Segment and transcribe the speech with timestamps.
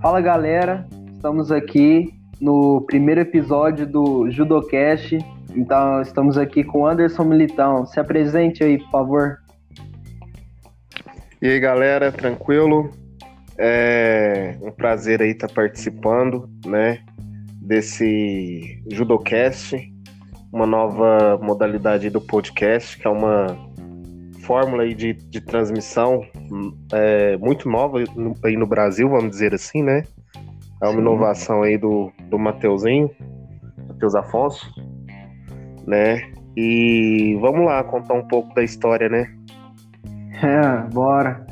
[0.00, 5.18] Fala galera, estamos aqui no primeiro episódio do Judocast.
[5.54, 7.84] Então, estamos aqui com Anderson Militão.
[7.84, 9.38] Se apresente aí, por favor.
[11.42, 12.90] E aí, galera, tranquilo?
[13.58, 17.00] É um prazer aí estar tá participando, né,
[17.60, 19.76] desse Judocast,
[20.50, 23.56] uma nova modalidade do podcast, que é uma
[24.42, 26.24] fórmula aí de, de transmissão
[26.92, 27.98] é, muito nova
[28.44, 30.02] aí no Brasil, vamos dizer assim, né?
[30.82, 31.00] É uma Sim.
[31.00, 33.10] inovação aí do, do Mateuzinho,
[33.88, 34.66] Mateus Afonso,
[35.86, 36.32] né?
[36.56, 39.32] E vamos lá contar um pouco da história, né?
[40.42, 41.44] É, bora.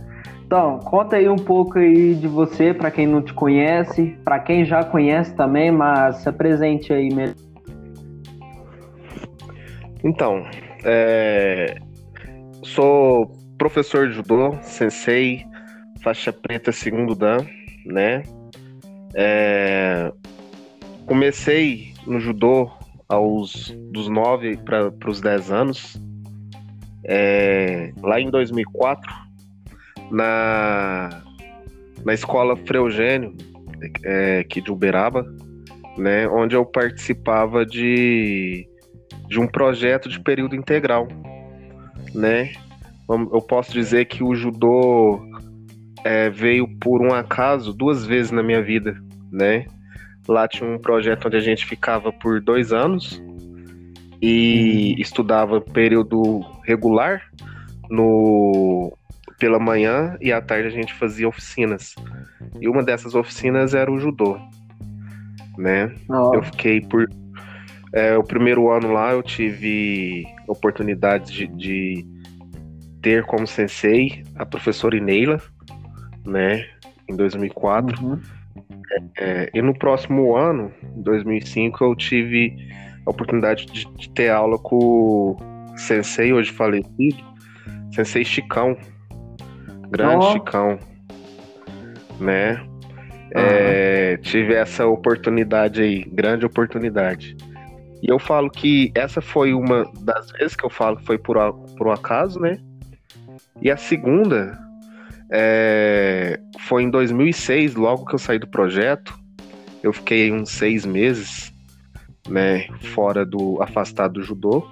[0.46, 4.65] Então, conta aí um pouco aí de você, para quem não te conhece, para quem
[4.65, 7.37] já conhece também, mas se apresente aí mesmo.
[10.02, 10.43] Então,
[10.87, 11.77] é...
[12.68, 15.45] sou professor de judô, sensei,
[16.02, 17.38] faixa preta segundo dan,
[17.84, 18.23] né?
[19.15, 20.12] É...
[21.06, 22.70] Comecei no judô
[23.09, 26.02] aos dos 9 para os 10 anos,
[27.04, 27.93] é...
[28.02, 29.10] lá em 2004,
[30.10, 31.23] na,
[32.04, 33.34] na escola Freugênio,
[34.04, 35.24] é, aqui de Uberaba,
[35.96, 36.28] né?
[36.28, 38.68] Onde eu participava de,
[39.28, 41.06] de um projeto de período integral,
[42.14, 42.52] né?
[43.09, 45.20] eu posso dizer que o judô
[46.04, 49.00] é, veio por um acaso duas vezes na minha vida,
[49.32, 49.66] né?
[50.26, 53.23] Lá tinha um projeto onde a gente ficava por dois anos
[54.20, 57.23] e estudava período regular
[57.88, 58.93] no
[59.38, 61.95] pela manhã e à tarde a gente fazia oficinas.
[62.60, 64.37] E uma dessas oficinas era o judô,
[65.56, 65.94] né?
[66.10, 66.34] Oh.
[66.34, 67.09] Eu fiquei por
[67.93, 72.06] é, o primeiro ano lá eu tive oportunidade de, de
[73.03, 75.41] ter como sensei a professora Ineila,
[76.25, 76.66] né,
[77.09, 78.05] em 2004.
[78.05, 78.21] Uhum.
[79.16, 82.56] É, e no próximo ano, em 2005, eu tive
[83.06, 85.37] a oportunidade de, de ter aula com o
[85.77, 87.22] sensei, hoje falecido,
[87.93, 88.77] sensei Chicão,
[89.91, 90.33] grande oh.
[90.33, 90.78] Chicão,
[92.19, 92.61] né?
[92.61, 93.43] Uhum.
[93.43, 97.37] É, tive essa oportunidade aí, grande oportunidade.
[98.03, 101.36] E eu falo que essa foi uma das vezes que eu falo foi por,
[101.76, 102.59] por um acaso, né?
[103.60, 104.59] E a segunda
[105.31, 109.19] é, foi em 2006, logo que eu saí do projeto.
[109.82, 111.53] Eu fiquei uns seis meses,
[112.28, 114.66] né, fora do afastado do judô.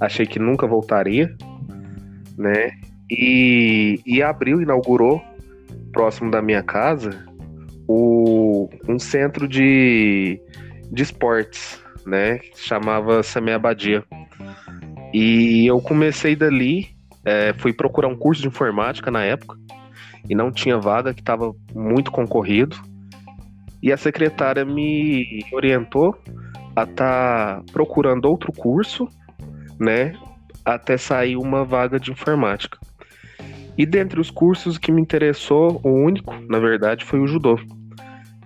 [0.00, 1.34] Achei que nunca voltaria,
[2.36, 2.72] né?
[3.10, 5.22] E, e abril inaugurou
[5.92, 7.24] próximo da minha casa
[7.88, 10.40] o, um centro de,
[10.90, 12.40] de esportes, né?
[12.54, 14.04] Chamava Samé Abadia.
[15.12, 16.96] E eu comecei dali
[17.26, 19.58] é, fui procurar um curso de informática na época
[20.30, 22.76] e não tinha vaga, que estava muito concorrido.
[23.82, 26.16] E a secretária me orientou
[26.76, 29.08] a estar tá procurando outro curso,
[29.78, 30.12] né,
[30.64, 32.78] até sair uma vaga de informática.
[33.76, 37.58] E dentre os cursos que me interessou, o único, na verdade, foi o judô.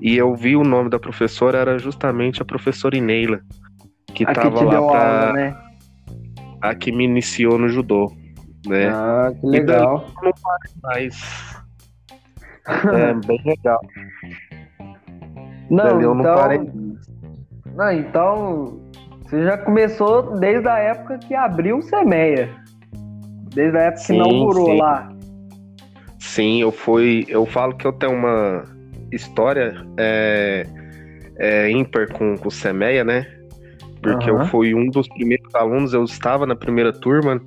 [0.00, 3.40] E eu vi o nome da professora, era justamente a professora Ineila,
[4.14, 5.56] que estava lá para né?
[6.60, 8.10] a que me iniciou no judô
[8.66, 8.88] né?
[8.88, 10.06] Ah, que legal.
[10.08, 11.62] E não parei mais.
[12.66, 13.80] é bem legal.
[15.70, 16.14] Não, eu então...
[16.14, 16.70] não parei.
[17.74, 18.80] Não, então
[19.22, 22.50] você já começou desde a época que abriu o Semeia.
[23.54, 24.78] Desde a época sim, que inaugurou sim.
[24.78, 25.12] lá.
[26.18, 27.24] Sim, eu fui.
[27.28, 28.64] Eu falo que eu tenho uma
[29.12, 30.66] história é,
[31.38, 33.26] é, ímpar com, com o Semeia, né?
[34.02, 34.40] Porque uhum.
[34.40, 37.40] eu fui um dos primeiros alunos, eu estava na primeira turma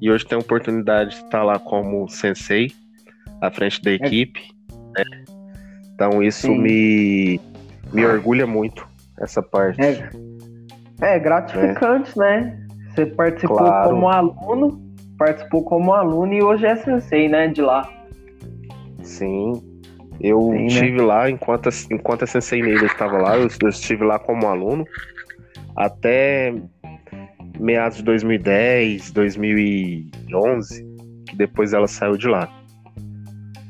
[0.00, 2.70] e hoje tem a oportunidade de estar lá como sensei,
[3.40, 3.94] à frente da é.
[3.94, 4.40] equipe.
[4.96, 5.04] É.
[5.04, 5.24] Né?
[5.94, 7.40] Então isso me,
[7.92, 8.86] me orgulha muito,
[9.20, 9.80] essa parte.
[9.80, 10.10] É,
[11.00, 12.60] é gratificante, né?
[12.90, 13.90] Você participou claro.
[13.90, 14.82] como aluno,
[15.18, 17.88] participou como aluno e hoje é sensei, né, de lá.
[19.02, 19.62] Sim,
[20.20, 21.02] eu Sim, estive né?
[21.02, 24.86] lá enquanto, enquanto a Sensei estava lá, eu, eu, estive lá como aluno
[25.76, 26.54] até
[27.58, 30.84] meados de 2010, 2011,
[31.28, 32.48] que depois ela saiu de lá,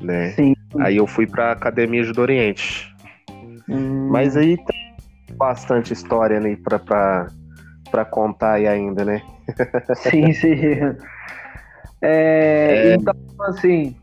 [0.00, 0.31] né?
[0.31, 0.55] Sim.
[0.81, 2.93] Aí eu fui para Academia Judo Oriente.
[3.69, 4.08] Hum.
[4.11, 4.97] Mas aí tem
[5.37, 7.29] bastante história né, para
[7.90, 9.23] para contar aí ainda, né?
[9.94, 10.55] sim, sim.
[12.06, 12.94] É, é...
[12.97, 13.14] Então,
[13.47, 13.97] assim,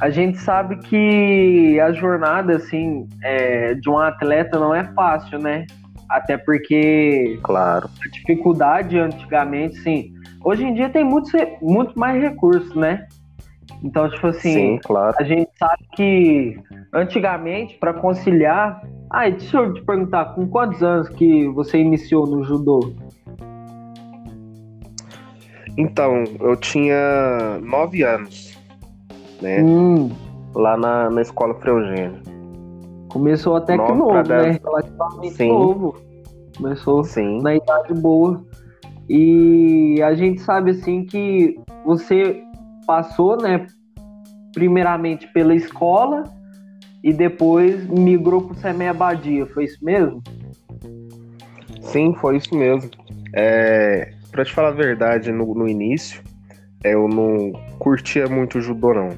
[0.00, 5.66] a gente sabe que a jornada, assim, é, de um atleta não é fácil, né?
[6.08, 7.88] Até porque claro.
[8.04, 10.12] a dificuldade antigamente, sim.
[10.42, 11.30] Hoje em dia tem muito,
[11.60, 13.06] muito mais recursos, né?
[13.82, 15.14] Então, tipo assim, Sim, claro.
[15.18, 16.58] a gente sabe que
[16.92, 18.82] antigamente, para conciliar.
[19.08, 22.92] Ah, deixa eu te perguntar, com quantos anos que você iniciou no judô?
[25.76, 28.49] Então, eu tinha nove anos,
[29.40, 29.62] né?
[29.62, 30.10] Hum.
[30.54, 32.20] Lá na, na escola Freugênio.
[33.08, 34.60] Começou até que novo, né?
[34.62, 35.48] Relativamente Sim.
[35.48, 35.96] novo.
[36.56, 37.40] Começou Sim.
[37.42, 38.44] na idade boa.
[39.08, 42.42] E a gente sabe assim que você
[42.86, 43.66] passou, né,
[44.52, 46.24] primeiramente pela escola
[47.02, 50.22] e depois migrou para o Semeia Abadia, foi isso mesmo?
[51.80, 52.90] Sim, foi isso mesmo.
[53.34, 56.22] É, para te falar a verdade, no, no início,
[56.84, 59.08] eu não curtia muito judô, não.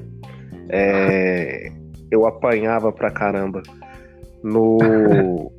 [0.69, 1.71] É,
[2.11, 3.61] eu apanhava pra caramba.
[4.43, 5.51] No,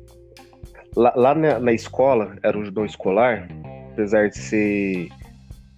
[0.95, 3.47] lá, lá na, na, escola, era o judô escolar,
[3.91, 5.09] apesar de ser.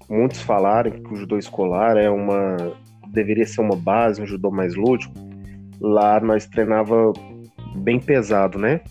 [0.10, 2.58] Muitos falarem que o judô escolar é uma.
[3.10, 5.28] deveria ser uma base, um judô mais lúdico
[5.80, 7.14] lá nós treinava
[7.76, 8.82] bem pesado, né?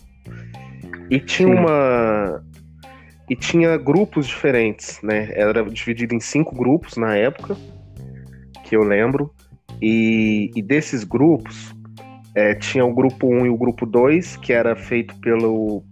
[1.09, 1.55] E tinha Sim.
[1.55, 2.43] uma
[3.29, 5.29] e tinha grupos diferentes, né?
[5.33, 7.55] Era dividido em cinco grupos na época,
[8.63, 9.33] que eu lembro.
[9.81, 11.75] E, e desses grupos,
[12.35, 15.83] é, tinha o grupo 1 e o grupo 2, que era feito pelo,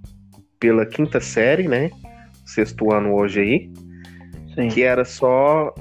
[0.59, 1.89] pela quinta série, né?
[2.45, 3.73] Sexto ano hoje aí.
[4.53, 4.67] Sim.
[4.69, 5.73] Que era só.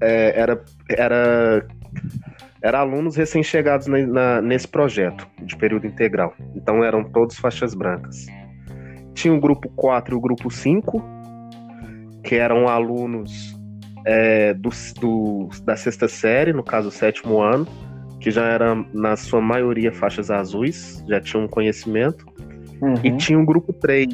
[0.00, 1.66] É, era, era
[2.62, 3.88] eram alunos recém-chegados
[4.42, 6.32] nesse projeto de período integral.
[6.54, 8.26] Então eram todos faixas brancas.
[9.14, 11.02] Tinha o grupo 4 e o grupo 5,
[12.22, 13.60] que eram alunos
[14.04, 14.70] é, do,
[15.00, 17.66] do, da sexta série, no caso, o sétimo ano,
[18.20, 22.24] que já eram, na sua maioria, faixas azuis, já tinham um conhecimento.
[22.80, 22.94] Uhum.
[23.04, 24.08] E tinha o grupo 3,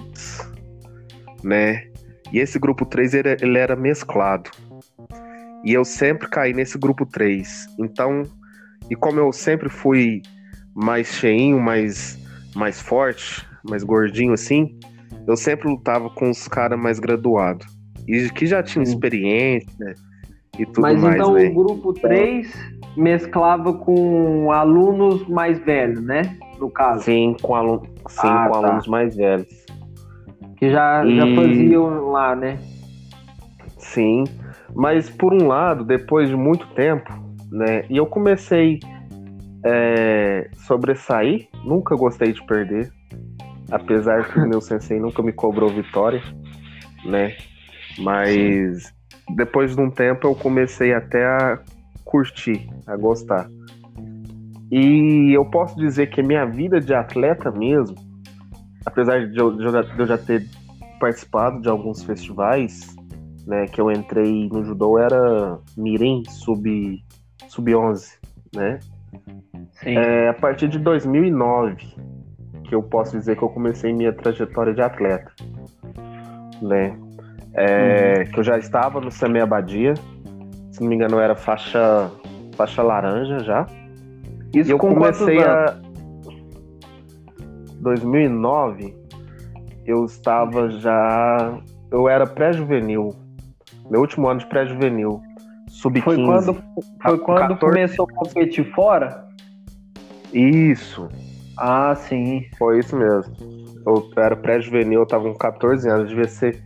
[1.43, 1.89] né?
[2.33, 4.51] E esse grupo 3 ele, ele era mesclado.
[5.65, 7.67] E eu sempre caí nesse grupo 3.
[7.79, 8.23] Então,
[8.91, 10.23] e como eu sempre fui
[10.75, 12.19] mais cheinho, mais,
[12.55, 14.79] mais forte, mais gordinho assim,
[15.27, 17.78] eu sempre lutava com os caras mais graduados.
[18.09, 19.95] E que já tinham experiência né,
[20.59, 21.17] e tudo Mas mais.
[21.19, 21.49] Mas então né?
[21.49, 26.37] o grupo 3 mesclava com alunos mais velhos, né?
[26.59, 27.05] No caso.
[27.05, 28.67] Sim, com, aluno, sim, ah, com tá.
[28.67, 29.67] alunos mais velhos.
[30.57, 31.17] Que já, e...
[31.17, 32.59] já faziam lá, né?
[33.77, 34.25] Sim.
[34.75, 37.13] Mas por um lado, depois de muito tempo,
[37.51, 37.85] né?
[37.89, 38.81] E eu comecei
[39.65, 42.91] é, sobressair, nunca gostei de perder,
[43.71, 46.23] apesar que o meu sensei nunca me cobrou vitória,
[47.05, 47.37] né?
[47.99, 48.93] Mas
[49.35, 51.59] depois de um tempo eu comecei até a
[52.05, 53.49] curtir, a gostar.
[54.71, 57.97] E eu posso dizer que minha vida de atleta mesmo,
[58.85, 60.47] apesar de eu, de eu já ter
[61.01, 62.95] participado de alguns festivais,
[63.47, 67.03] né, que eu entrei no judô era Mirim sub
[67.49, 68.19] sub-11,
[68.55, 68.79] né?
[69.83, 69.97] Sim.
[69.97, 71.77] É, a partir de 2009
[72.65, 75.33] que eu posso dizer que eu comecei minha trajetória de atleta,
[76.61, 76.95] né?
[77.59, 78.33] É, uhum.
[78.33, 79.95] Que eu já estava no Semi Abadia,
[80.71, 82.11] se não me engano era faixa
[82.57, 83.67] faixa laranja já.
[84.55, 85.77] Isso e eu comecei a
[87.81, 88.97] 2009
[89.87, 91.59] eu estava já
[91.91, 93.15] eu era pré-juvenil.
[93.91, 95.21] Meu último ano de pré-juvenil.
[95.69, 96.03] Sub-15.
[96.03, 96.55] Foi quando,
[97.03, 97.59] foi quando 14...
[97.61, 99.27] começou a competir fora?
[100.33, 101.09] Isso.
[101.57, 102.45] Ah, sim.
[102.59, 103.35] Foi isso mesmo.
[103.87, 106.63] Eu era pré-juvenil, eu tava com 14 anos, devia ser.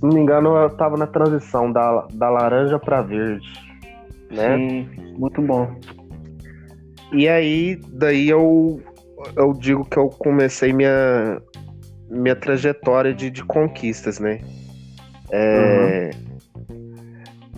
[0.00, 3.46] Se não me engano, eu tava na transição da, da laranja para verde.
[4.30, 4.56] Né?
[4.56, 4.88] Sim,
[5.18, 5.78] muito bom.
[7.12, 8.80] E aí, daí eu,
[9.36, 11.42] eu digo que eu comecei minha,
[12.08, 14.40] minha trajetória de, de conquistas, né?
[15.30, 16.30] É, uhum.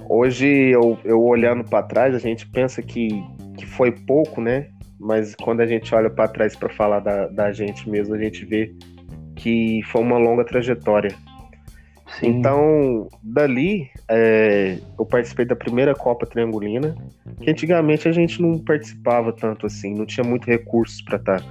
[0.09, 3.09] Hoje, eu, eu olhando para trás, a gente pensa que,
[3.57, 4.67] que foi pouco, né?
[4.99, 8.45] Mas quando a gente olha para trás para falar da, da gente mesmo, a gente
[8.45, 8.75] vê
[9.37, 11.15] que foi uma longa trajetória.
[12.19, 12.29] Sim.
[12.29, 16.95] Então, dali, é, eu participei da primeira Copa Triangulina,
[17.41, 21.47] que antigamente a gente não participava tanto assim, não tinha muito recursos para estar tá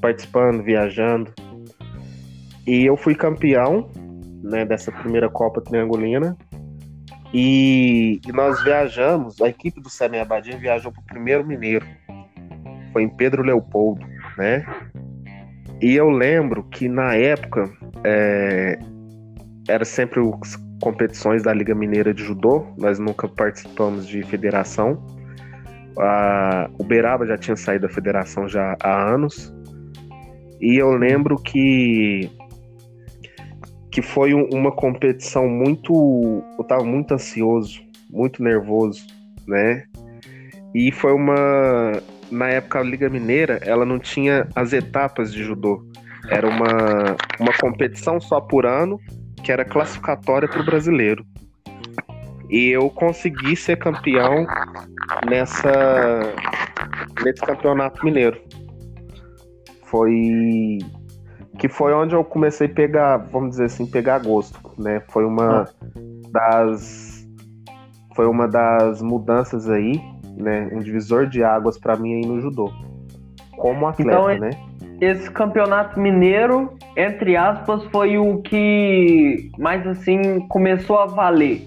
[0.00, 1.32] participando, viajando.
[2.66, 3.90] E eu fui campeão
[4.42, 6.36] né, dessa primeira Copa Triangulina.
[7.34, 11.86] E, e nós viajamos, a equipe do Semi Abadia viajou para o primeiro Mineiro.
[12.92, 14.04] Foi em Pedro Leopoldo,
[14.36, 14.66] né?
[15.80, 17.72] E eu lembro que na época
[18.04, 18.78] é,
[19.68, 25.04] era sempre as competições da Liga Mineira de Judô, nós nunca participamos de federação.
[25.98, 29.54] A, o Beraba já tinha saído da federação já há anos.
[30.60, 32.30] E eu lembro que
[33.92, 36.42] que foi um, uma competição muito.
[36.58, 39.06] Eu tava muito ansioso, muito nervoso,
[39.46, 39.84] né?
[40.74, 41.92] E foi uma.
[42.30, 45.84] Na época, a Liga Mineira, ela não tinha as etapas de judô.
[46.30, 48.98] Era uma, uma competição só por ano,
[49.42, 51.24] que era classificatória para o brasileiro.
[52.48, 54.46] E eu consegui ser campeão
[55.28, 56.22] nessa
[57.24, 58.40] nesse campeonato mineiro.
[59.84, 60.78] Foi
[61.58, 65.02] que foi onde eu comecei a pegar, vamos dizer assim, pegar gosto, né?
[65.08, 65.68] Foi uma
[66.30, 67.26] das
[68.14, 70.00] foi uma das mudanças aí,
[70.36, 70.68] né?
[70.72, 72.70] Um divisor de águas para mim aí no judô.
[73.56, 74.50] Como atleta, então, né?
[75.02, 81.66] Esse campeonato mineiro, entre aspas, foi o que mais assim começou a valer.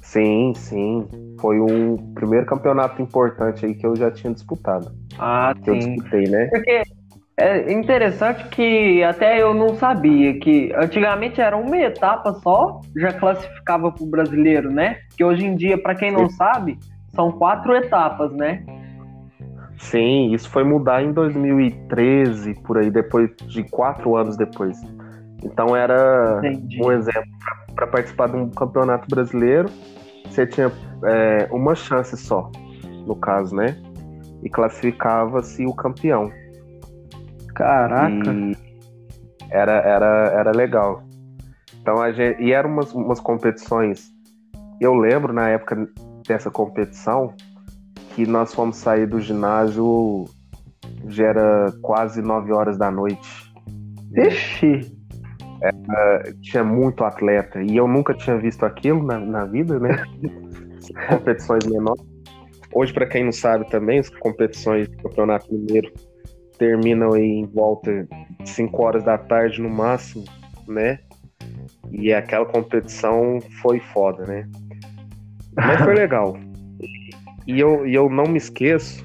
[0.00, 1.08] Sim, sim.
[1.40, 4.92] Foi o primeiro campeonato importante aí que eu já tinha disputado.
[5.18, 5.70] Ah, que sim.
[5.70, 6.46] eu disputei, né?
[6.52, 6.82] Porque
[7.36, 13.90] é interessante que até eu não sabia que antigamente era uma etapa só, já classificava
[13.90, 14.98] para o brasileiro, né?
[15.16, 16.36] Que hoje em dia, para quem não Sim.
[16.36, 16.78] sabe,
[17.16, 18.62] são quatro etapas, né?
[19.80, 24.78] Sim, isso foi mudar em 2013, por aí, depois de quatro anos depois.
[25.42, 26.80] Então era Entendi.
[26.84, 27.30] um exemplo
[27.74, 29.70] para participar de um campeonato brasileiro,
[30.28, 30.70] você tinha
[31.04, 32.50] é, uma chance só,
[33.06, 33.74] no caso, né?
[34.42, 36.30] E classificava-se o campeão.
[37.54, 38.30] Caraca.
[38.32, 38.56] E
[39.50, 41.02] era, era, era legal.
[41.80, 42.42] Então a gente.
[42.42, 44.10] E eram umas, umas competições.
[44.78, 45.88] Eu lembro na época
[46.28, 47.34] dessa competição
[48.14, 50.24] que nós fomos sair do ginásio
[51.06, 53.52] já era quase 9 horas da noite.
[54.16, 54.98] Ixi!
[55.62, 60.02] Era, tinha muito atleta e eu nunca tinha visto aquilo na, na vida, né?
[61.08, 62.02] competições menores.
[62.72, 65.92] Hoje, para quem não sabe também, as competições do Campeonato Mineiro
[66.56, 68.06] terminam em volta
[68.38, 70.24] de 5 horas da tarde no máximo,
[70.66, 71.00] né?
[71.90, 74.48] E aquela competição foi foda, né?
[75.56, 76.36] Mas foi legal.
[77.50, 79.04] E eu, e eu não me esqueço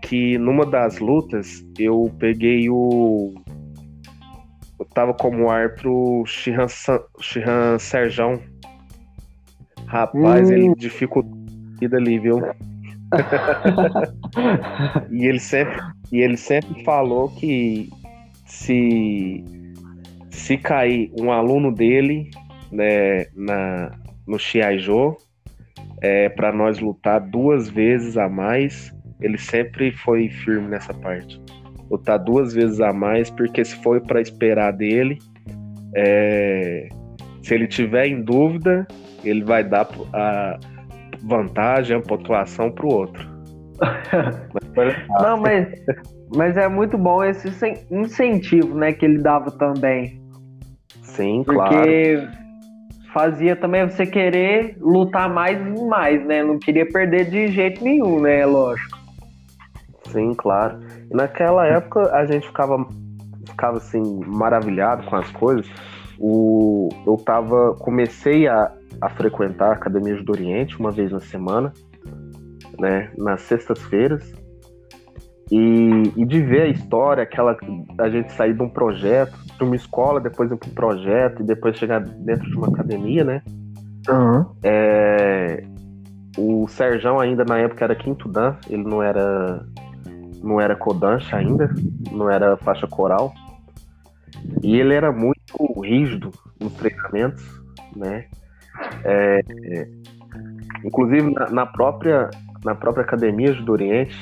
[0.00, 3.34] que numa das lutas eu peguei o.
[4.78, 6.66] Eu tava como árbitro Shihan,
[7.20, 8.38] Shihan Serjão.
[9.86, 10.52] Rapaz, hum.
[10.52, 12.40] ele dificultou a vida ali, viu?
[15.10, 17.90] e ele sempre e ele sempre falou que
[18.46, 19.42] se
[20.30, 22.30] se cair um aluno dele
[22.70, 23.90] né, na
[24.28, 25.16] no Xiaijô
[26.02, 31.40] é para nós lutar duas vezes a mais ele sempre foi firme nessa parte
[31.90, 35.18] lutar duas vezes a mais porque se foi para esperar dele
[35.94, 36.88] é,
[37.42, 38.86] se ele tiver em dúvida
[39.24, 40.58] ele vai dar a
[41.22, 43.38] vantagem, a pontuação para o outro.
[45.22, 45.68] Não, mas,
[46.34, 47.48] mas é muito bom esse
[47.90, 50.20] incentivo, né, que ele dava também.
[51.02, 51.82] Sim, Porque claro.
[51.82, 52.47] Porque
[53.12, 56.42] fazia também você querer lutar mais e mais, né?
[56.42, 58.44] Não queria perder de jeito nenhum, né?
[58.44, 58.98] Lógico.
[60.08, 60.80] Sim, claro.
[61.10, 62.86] E naquela época a gente ficava,
[63.46, 65.68] ficava assim, maravilhado com as coisas.
[66.18, 67.74] O, eu tava.
[67.78, 71.72] Comecei a, a frequentar a Academia do Oriente uma vez na semana,
[72.78, 74.34] né, nas sextas-feiras,
[75.50, 77.56] e, e, de ver a história, aquela
[77.98, 81.46] a gente sair de um projeto, de uma escola, depois ir para um projeto, e
[81.46, 83.42] depois chegar dentro de uma academia, né?
[84.08, 84.46] Uhum.
[84.62, 85.64] É,
[86.36, 89.66] o Serjão ainda na época era quinto dan, ele não era
[90.42, 91.68] não era codancha ainda,
[92.12, 93.32] não era faixa coral.
[94.62, 97.44] E ele era muito rígido nos treinamentos,
[97.94, 98.26] né?
[99.04, 99.88] É, é,
[100.84, 102.30] inclusive na, na, própria
[102.64, 104.16] na própria academia do Oriente,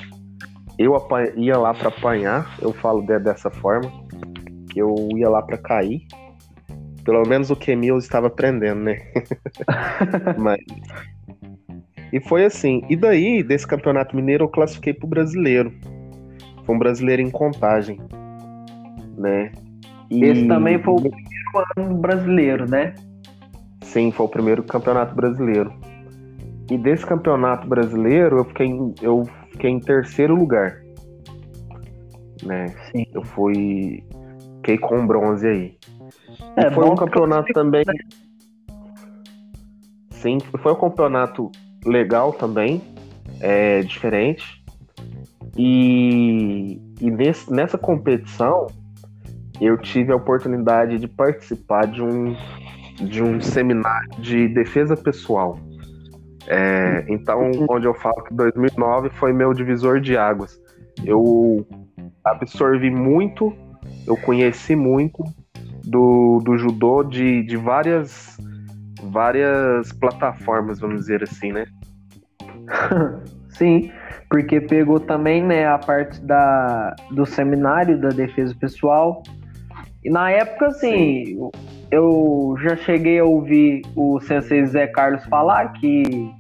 [0.78, 0.97] eu
[1.37, 3.90] ia lá para apanhar, eu falo de, dessa forma,
[4.78, 6.06] eu ia lá para cair.
[7.04, 9.00] Pelo menos o Kemil estava aprendendo, né?
[10.38, 10.61] Mas
[12.12, 12.83] e foi assim.
[12.88, 15.73] E daí, desse campeonato mineiro, eu classifiquei pro brasileiro.
[16.64, 18.00] Foi um brasileiro em contagem,
[19.16, 19.52] né?
[20.11, 20.25] E...
[20.25, 21.26] Esse também foi o primeiro
[21.76, 22.95] ano brasileiro, né?
[23.83, 25.73] Sim, foi o primeiro campeonato brasileiro.
[26.71, 30.83] E desse campeonato brasileiro, eu fiquei em, eu fiquei em terceiro lugar.
[32.45, 32.66] Né?
[32.90, 33.06] Sim.
[33.14, 34.02] Eu fui.
[34.66, 35.78] Fiquei com bronze aí.
[36.56, 37.85] É, foi um campeonato também.
[40.11, 41.52] Sim, foi um campeonato
[41.85, 42.82] legal também.
[43.40, 44.64] É, diferente.
[45.56, 48.66] E, e nesse, nessa competição
[49.61, 52.35] eu tive a oportunidade de participar de um
[52.96, 55.61] de um seminário de defesa pessoal.
[56.49, 60.61] É, então, onde eu falo que 2009 foi meu divisor de águas.
[61.04, 61.64] Eu
[62.25, 63.54] absorvi muito,
[64.07, 65.23] eu conheci muito
[65.85, 68.37] do, do judô de, de várias
[69.03, 71.67] várias plataformas, vamos dizer assim, né?
[73.51, 73.91] Sim,
[74.29, 79.23] porque pegou também né, a parte da, do seminário da defesa pessoal.
[80.05, 81.51] E na época, assim, Sim.
[81.91, 86.31] eu já cheguei a ouvir o sensei Zé Carlos falar que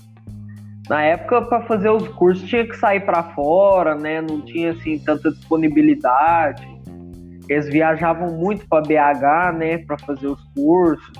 [0.88, 4.20] na época para fazer os cursos tinha que sair para fora, né?
[4.20, 6.75] Não tinha assim tanta disponibilidade.
[7.48, 11.12] Eles viajavam muito para BH, né, para fazer os cursos.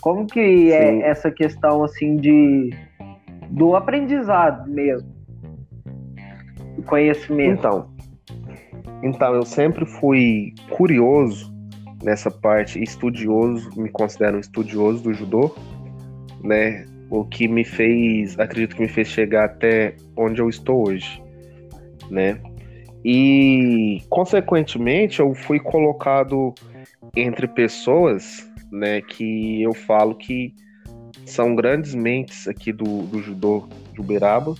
[0.00, 1.02] Como que é Sim.
[1.02, 2.70] é essa questão assim de
[3.50, 5.08] do aprendizado mesmo?
[6.76, 7.58] Do conhecimento.
[7.58, 7.90] Então,
[9.02, 11.54] então eu sempre fui curioso
[12.02, 15.54] nessa parte, estudioso, me considero um estudioso do judô,
[16.42, 16.84] né?
[17.10, 21.22] o que me fez, acredito que me fez chegar até onde eu estou hoje,
[22.10, 22.38] né?
[23.08, 26.52] E consequentemente eu fui colocado
[27.14, 30.52] entre pessoas, né, que eu falo que
[31.24, 34.54] são grandes mentes aqui do, do judô de Uberaba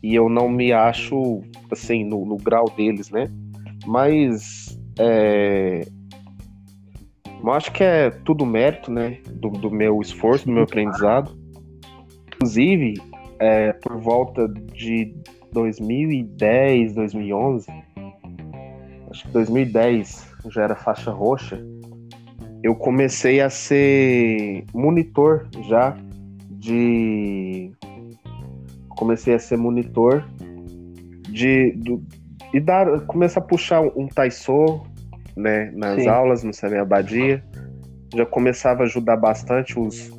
[0.00, 3.28] e eu não me acho assim no, no grau deles, né?
[3.84, 5.84] Mas é,
[7.42, 11.36] eu acho que é tudo mérito, né, do, do meu esforço, do meu aprendizado
[12.34, 12.94] Inclusive,
[13.38, 15.14] é, por volta de
[15.54, 17.70] 2010, 2011,
[19.10, 21.64] acho que 2010 já era faixa roxa,
[22.62, 25.96] eu comecei a ser monitor já
[26.50, 27.70] de.
[28.88, 30.24] Comecei a ser monitor
[31.30, 31.72] de.
[31.76, 32.02] Do,
[32.52, 34.82] e dar, começar a puxar um Taisô
[35.36, 36.08] né, nas Sim.
[36.08, 37.44] aulas no Semi Abadia.
[38.14, 40.10] Já começava a ajudar bastante os,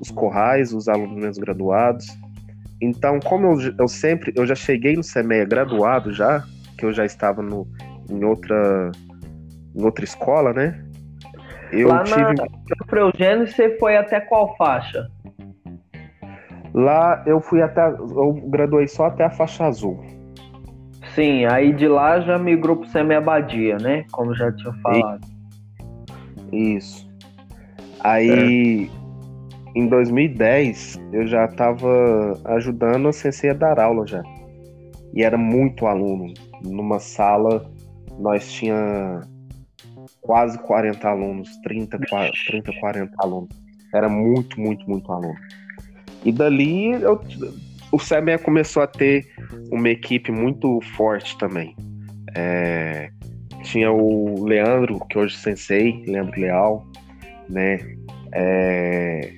[0.00, 2.06] os corrais, os alunos graduados.
[2.80, 6.44] Então, como eu, eu sempre, eu já cheguei no CEMEA graduado já,
[6.76, 7.66] que eu já estava no,
[8.10, 8.90] em outra
[9.74, 10.84] em outra escola, né?
[11.72, 12.20] Eu Lá tive...
[12.20, 15.08] na Preugênio, você foi até qual faixa?
[16.72, 20.04] Lá eu fui até, eu graduei só até a faixa azul.
[21.14, 24.04] Sim, aí de lá já migrou pro Semi Abadia, né?
[24.10, 25.20] Como já tinha falado.
[26.52, 27.08] Isso.
[28.00, 29.03] Aí é
[29.74, 34.22] em 2010 eu já estava ajudando a Sensei a dar aula já.
[35.12, 36.32] E era muito aluno.
[36.62, 37.70] Numa sala
[38.18, 39.20] nós tinha
[40.20, 41.98] quase 40 alunos, 30,
[42.46, 43.48] 30 40 alunos.
[43.92, 45.38] Era muito, muito, muito aluno.
[46.24, 47.20] E dali eu,
[47.92, 49.26] o SEMEA começou a ter
[49.70, 51.76] uma equipe muito forte também.
[52.34, 53.10] É,
[53.62, 56.86] tinha o Leandro, que hoje é sensei, Leandro Leal,
[57.48, 57.78] né?
[58.32, 59.32] É,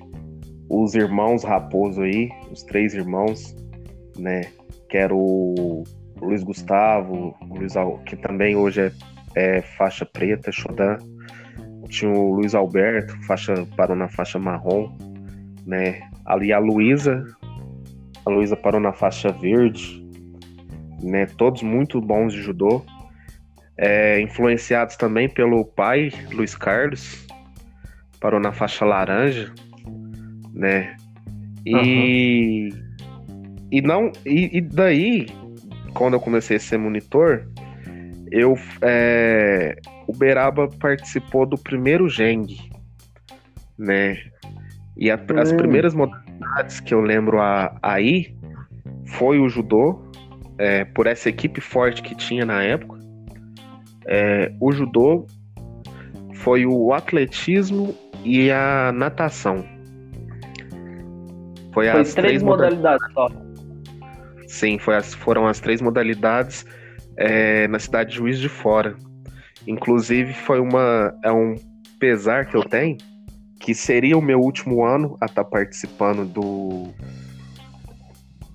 [0.69, 3.55] os irmãos Raposo aí, os três irmãos,
[4.17, 4.41] né?
[4.89, 5.83] Que era o
[6.21, 7.99] Luiz Gustavo, o Luiz Al...
[7.99, 8.91] que também hoje é,
[9.35, 10.97] é faixa preta, Shodan.
[11.89, 14.91] Tinha o Luiz Alberto, faixa parou na faixa marrom,
[15.65, 16.01] né?
[16.25, 17.23] Ali a Luísa,
[18.25, 20.05] a Luísa parou na faixa verde,
[21.01, 21.25] né?
[21.25, 22.83] Todos muito bons de judô.
[23.77, 27.27] É, influenciados também pelo pai, Luiz Carlos,
[28.19, 29.53] parou na faixa laranja,
[30.57, 30.97] né?
[31.65, 32.79] E uhum.
[33.71, 35.27] e não e, e, daí
[35.93, 37.47] quando eu comecei a ser monitor,
[38.31, 39.75] eu é,
[40.07, 42.47] o Beraba participou do primeiro Geng,
[43.77, 44.17] né?
[44.95, 45.57] E a, as hum.
[45.57, 48.35] primeiras modalidades que eu lembro a, aí
[49.05, 50.01] foi o judô,
[50.57, 52.99] é, por essa equipe forte que tinha na época.
[54.05, 55.27] É, o judô
[56.35, 59.76] foi o atletismo e a natação.
[61.77, 63.29] Foi, foi as três, modalidades só.
[64.47, 66.65] Sim, foi as, foram as três modalidades
[67.15, 68.95] é, na cidade de Juiz de Fora.
[69.67, 71.13] Inclusive, foi uma.
[71.23, 71.53] É um
[71.99, 72.97] pesar que eu tenho,
[73.59, 76.87] que seria o meu último ano a estar tá participando do.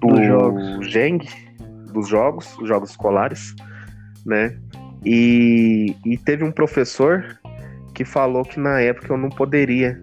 [0.01, 0.89] Do dos jogos.
[0.89, 1.21] Geng,
[1.93, 3.55] dos jogos, os jogos escolares,
[4.27, 4.59] né?
[5.05, 7.39] E, e teve um professor
[7.95, 10.03] que falou que na época eu não poderia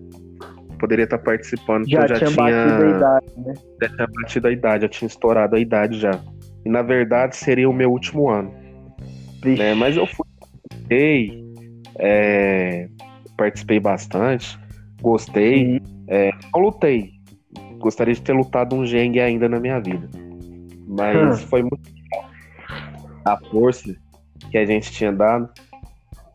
[0.79, 1.87] poderia estar participando.
[1.87, 3.53] Já, já tinha, tinha batido a idade, né?
[3.81, 6.19] Já tinha batido a idade, já tinha estourado a idade já.
[6.65, 8.51] E na verdade seria o meu último ano.
[9.45, 9.73] Né?
[9.73, 10.25] Mas eu fui,
[11.97, 12.87] é,
[13.37, 14.57] participei bastante,
[15.01, 15.73] gostei.
[15.73, 15.79] Uhum.
[16.07, 17.11] É, eu lutei.
[17.77, 20.09] Gostaria de ter lutado um Geng ainda na minha vida.
[20.87, 21.79] Mas foi muito
[23.23, 23.95] a força
[24.51, 25.49] que a gente tinha dado.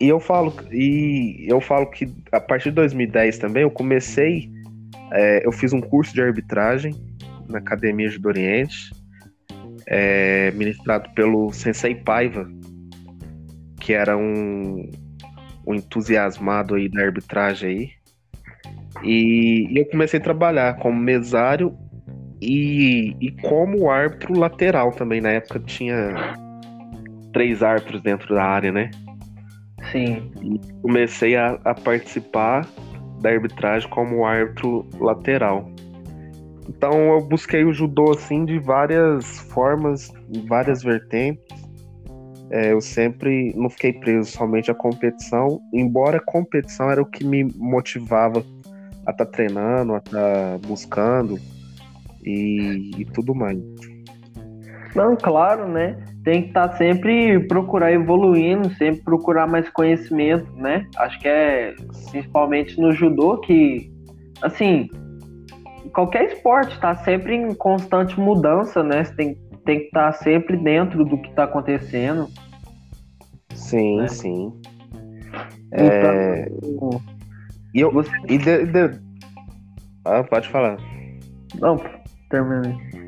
[0.04, 4.50] E eu falo, e eu falo que a partir de 2010 também eu comecei,
[5.10, 6.94] é, eu fiz um curso de arbitragem
[7.48, 8.92] na Academia de Oriente,
[9.86, 12.46] é, ministrado pelo Sensei Paiva,
[13.80, 14.90] que era um,
[15.66, 17.90] um entusiasmado aí da arbitragem aí.
[19.02, 21.74] E, e eu comecei a trabalhar como mesário
[22.42, 25.22] e, e como árbitro lateral também.
[25.22, 26.36] Na época tinha
[27.32, 28.90] três árbitros dentro da área, né?
[29.90, 30.30] Sim.
[30.42, 32.66] E comecei a, a participar
[33.20, 35.70] da arbitragem como árbitro lateral.
[36.68, 40.12] Então eu busquei o judô assim de várias formas,
[40.46, 41.42] várias vertentes.
[42.50, 47.24] É, eu sempre não fiquei preso somente à competição, embora a competição era o que
[47.24, 48.44] me motivava
[49.06, 51.38] a estar tá treinando, a estar tá buscando
[52.24, 53.58] e, e, tudo mais.
[54.94, 55.96] Não, claro, né?
[56.22, 60.86] Tem que estar tá sempre procurar evoluindo, sempre procurar mais conhecimento, né?
[60.96, 61.74] Acho que é
[62.10, 63.92] principalmente no judô que,
[64.40, 64.88] assim,
[65.92, 69.04] qualquer esporte está sempre em constante mudança, né?
[69.04, 72.28] Você tem, tem que estar tá sempre dentro do que está acontecendo.
[73.54, 74.08] Sim, né?
[74.08, 74.52] sim.
[75.72, 76.48] Então, é...
[77.74, 77.92] E eu.
[77.92, 78.10] Você...
[78.28, 79.00] E de, de...
[80.04, 80.76] Ah, pode falar.
[81.60, 81.80] Não,
[82.30, 83.03] terminei.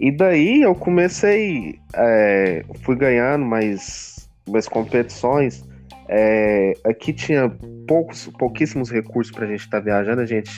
[0.00, 1.78] E daí eu comecei.
[1.94, 5.62] É, fui ganhando mais, mais competições.
[6.08, 7.52] É, aqui tinha
[7.86, 10.22] poucos, pouquíssimos recursos para a gente estar tá viajando.
[10.22, 10.50] A gente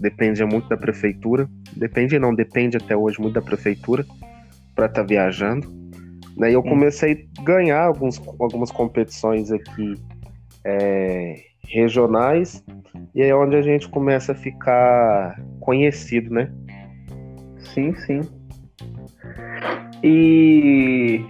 [0.00, 1.48] dependia muito da prefeitura.
[1.76, 4.04] Depende, não, depende até hoje muito da prefeitura
[4.74, 5.72] para estar tá viajando.
[6.36, 9.94] Daí eu comecei a ganhar alguns, algumas competições aqui
[10.64, 12.64] é, regionais,
[13.14, 16.50] e é onde a gente começa a ficar conhecido, né?
[17.72, 18.39] Sim, sim.
[20.02, 21.24] E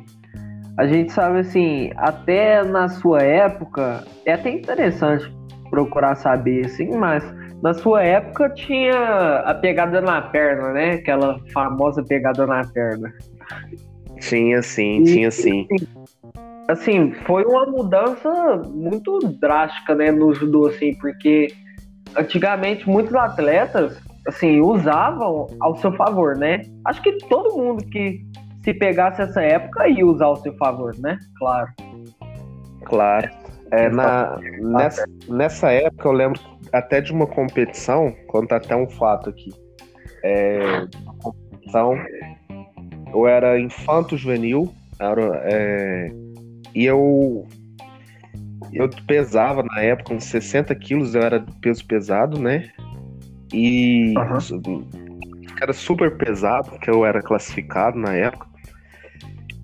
[0.76, 5.30] a gente sabe assim, até na sua época, é até interessante
[5.70, 7.24] procurar saber, assim, mas
[7.62, 10.92] na sua época tinha a pegada na perna, né?
[10.94, 13.12] Aquela famosa pegada na perna.
[14.20, 15.66] Tinha sim, tinha sim.
[16.68, 18.30] Assim, foi uma mudança
[18.72, 21.48] muito drástica, né, no judô, assim, porque
[22.16, 26.62] antigamente muitos atletas, assim, usavam ao seu favor, né?
[26.84, 28.20] Acho que todo mundo que
[28.62, 31.18] se pegasse essa época ia usar ao seu favor, né?
[31.38, 31.68] Claro.
[32.84, 33.30] Claro.
[33.72, 36.40] É, na, nessa, nessa época eu lembro
[36.72, 39.50] até de uma competição, conta até um fato aqui.
[40.24, 40.86] É,
[41.22, 41.94] competição
[43.12, 46.10] eu era infanto juvenil, era, é,
[46.74, 47.46] e eu
[48.72, 52.70] eu pesava na época uns 60 quilos, eu era do peso pesado, né?
[53.52, 54.86] E uhum.
[55.60, 58.46] era super pesado, que eu era classificado na época.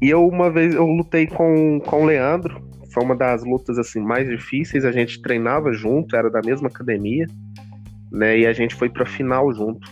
[0.00, 4.00] E eu uma vez eu lutei com, com o Leandro, foi uma das lutas assim
[4.00, 7.26] mais difíceis, a gente treinava junto, era da mesma academia,
[8.10, 8.38] né?
[8.38, 9.88] E a gente foi pra final junto.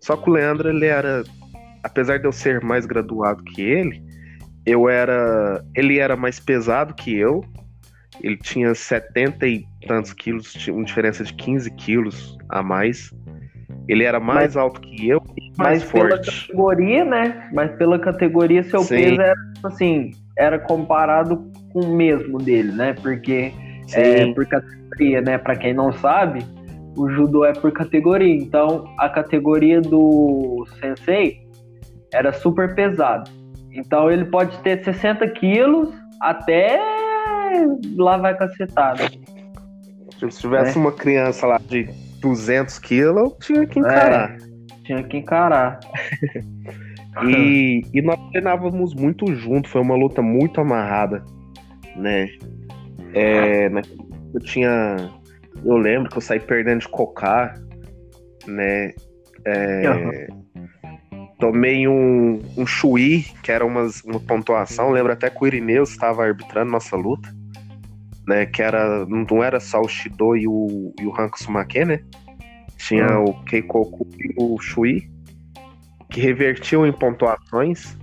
[0.00, 1.22] Só que o Leandro, ele era
[1.82, 4.02] apesar de eu ser mais graduado que ele,
[4.64, 5.64] eu era.
[5.74, 7.44] Ele era mais pesado que eu.
[8.22, 13.12] Ele tinha 70 e tantos quilos, tinha uma diferença de 15 quilos a mais.
[13.86, 16.08] Ele era mais mas, alto que eu e mais mas forte.
[16.08, 17.50] pela categoria, né?
[17.54, 18.96] Mas pela categoria, seu Sim.
[18.96, 22.94] peso era assim, era comparado com o mesmo dele, né?
[22.94, 23.52] Porque
[23.94, 25.38] é, por categoria, né?
[25.38, 26.44] Para quem não sabe,
[26.96, 28.34] o judô é por categoria.
[28.34, 31.48] Então, a categoria do sensei
[32.12, 33.30] era super pesado.
[33.72, 36.80] Então ele pode ter 60 quilos até
[37.96, 39.04] lá vai cacetada.
[40.18, 40.80] Se tivesse é.
[40.80, 41.84] uma criança lá de
[42.20, 44.32] 200 quilos, tinha que encarar.
[44.32, 44.38] É,
[44.84, 45.80] tinha que encarar.
[47.24, 51.24] e, e nós treinávamos muito junto, foi uma luta muito amarrada,
[51.96, 52.28] né?
[53.14, 53.82] É, né,
[54.34, 54.96] eu tinha.
[55.64, 57.54] Eu lembro que eu saí perdendo de cocar,
[58.46, 58.92] né?
[59.44, 60.37] É, uhum.
[61.38, 64.90] Tomei um, um Chuí, que era umas, uma pontuação.
[64.90, 67.36] Lembro até que o Irineu estava arbitrando nossa luta.
[68.26, 72.00] Né, que era, não era só o Shido e o, e o Hanko Sumake, né?
[72.76, 73.24] Tinha hum.
[73.24, 75.10] o Keikoku e o Shui,
[76.10, 77.96] que revertiam em pontuações.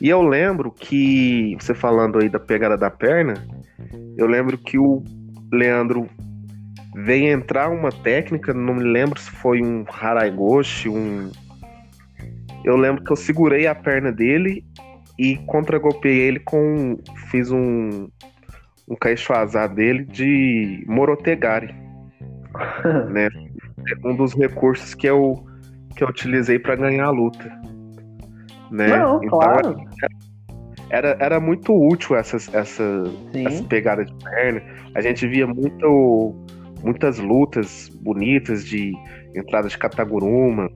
[0.00, 3.34] E eu lembro que, você falando aí da pegada da perna,
[4.16, 5.04] eu lembro que o
[5.52, 6.08] Leandro
[6.94, 11.30] veio entrar uma técnica, não me lembro se foi um Haraigoshi, um,
[12.64, 14.64] eu lembro que eu segurei a perna dele
[15.18, 16.96] e contra-golpeei ele com.
[17.30, 18.08] Fiz um.
[18.88, 21.72] Um caixoazá dele de Morotegari.
[23.10, 23.28] né?
[23.88, 25.46] É um dos recursos que eu,
[25.96, 27.44] que eu utilizei para ganhar a luta.
[28.70, 28.88] Né?
[28.88, 29.76] Não, então, claro.
[30.90, 34.62] Era, era muito útil essas, essa, essa pegada de perna.
[34.94, 36.34] A gente via muito,
[36.82, 38.92] muitas lutas bonitas de
[39.34, 40.68] entrada de Kataguruma,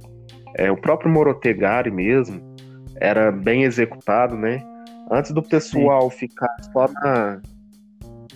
[0.56, 2.40] é, o próprio Morotegari mesmo
[3.00, 4.62] era bem executado, né?
[5.10, 6.18] Antes do pessoal Sim.
[6.18, 7.40] ficar só na,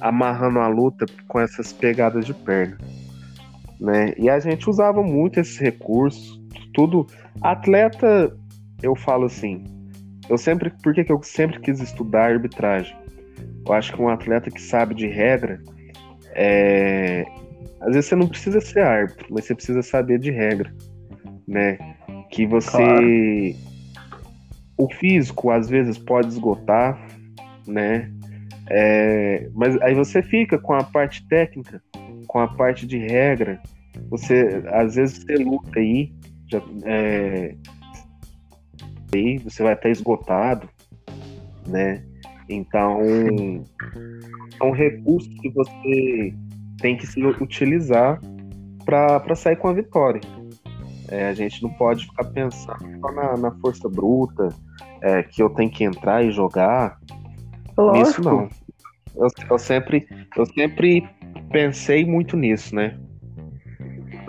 [0.01, 2.79] amarrando a luta com essas pegadas de perna.
[3.81, 4.13] Né?
[4.19, 6.41] E a gente usava muito esses recursos,
[6.75, 7.07] tudo.
[7.41, 8.37] Atleta,
[8.83, 9.65] eu falo assim,
[10.29, 12.95] eu sempre, por que, que eu sempre quis estudar arbitragem?
[13.67, 15.61] Eu acho que um atleta que sabe de regra,
[16.35, 17.25] é...
[17.81, 20.73] às vezes você não precisa ser árbitro, mas você precisa saber de regra,
[21.49, 21.79] né?
[22.31, 23.57] Que você, claro.
[24.79, 26.99] o físico às vezes pode esgotar,
[27.67, 28.11] né?
[28.69, 29.49] É...
[29.55, 31.83] Mas aí você fica com a parte técnica,
[32.27, 33.61] com a parte de regra,
[34.09, 36.13] você às vezes você luta aí,
[36.51, 37.55] já, é,
[39.15, 40.69] aí você vai estar esgotado,
[41.67, 42.05] né?
[42.49, 43.01] Então
[44.61, 46.35] é um recurso que você
[46.81, 48.21] tem que se utilizar
[48.85, 50.21] para sair com a vitória.
[51.11, 54.49] É, a gente não pode ficar pensando só na, na força bruta,
[55.03, 56.99] é, que eu tenho que entrar e jogar.
[57.77, 58.09] Lógico.
[58.09, 58.49] Isso não.
[59.17, 61.09] Eu, eu, sempre, eu sempre
[61.51, 62.97] pensei muito nisso, né?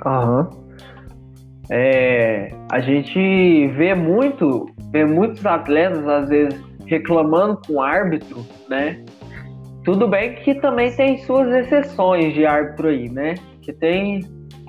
[0.05, 0.49] Aham.
[1.69, 9.05] É, a gente vê muito, vê muitos atletas às vezes reclamando com o árbitro, né?
[9.85, 13.35] Tudo bem que também tem suas exceções de árbitro aí, né?
[13.61, 14.21] Que tem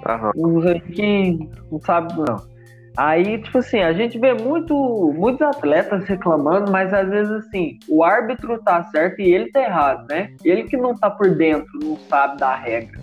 [0.06, 0.80] uhum.
[0.80, 2.52] que não sabe não.
[2.96, 8.04] Aí, tipo assim, a gente vê muito, muitos atletas reclamando, mas às vezes assim, o
[8.04, 10.34] árbitro tá certo e ele tá errado, né?
[10.44, 13.00] Ele que não tá por dentro, não sabe da regra.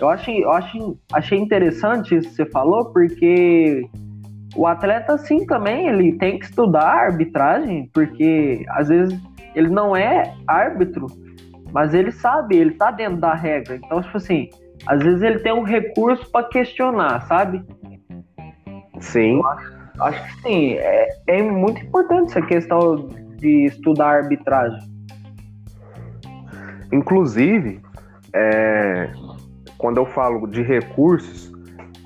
[0.00, 0.80] Eu achei, eu achei,
[1.12, 3.88] achei interessante isso que você falou, porque
[4.54, 9.18] o atleta, sim, também, ele tem que estudar arbitragem, porque às vezes
[9.54, 11.06] ele não é árbitro,
[11.72, 13.76] mas ele sabe, ele tá dentro da regra.
[13.76, 14.48] Então, tipo assim,
[14.86, 17.62] às vezes ele tem um recurso para questionar, sabe?
[19.00, 19.40] Sim.
[19.44, 24.80] Acho, acho, que sim, é, é muito importante essa questão de estudar arbitragem.
[26.92, 27.80] Inclusive,
[28.32, 29.10] é,
[29.78, 31.52] quando eu falo de recursos,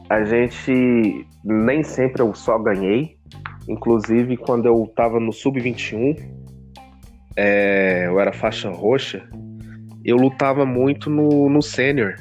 [0.08, 3.16] a gente nem sempre eu só ganhei.
[3.68, 6.16] Inclusive, quando eu estava no Sub-21,
[7.36, 9.28] é, eu era faixa roxa,
[10.04, 12.14] eu lutava muito no, no sênior.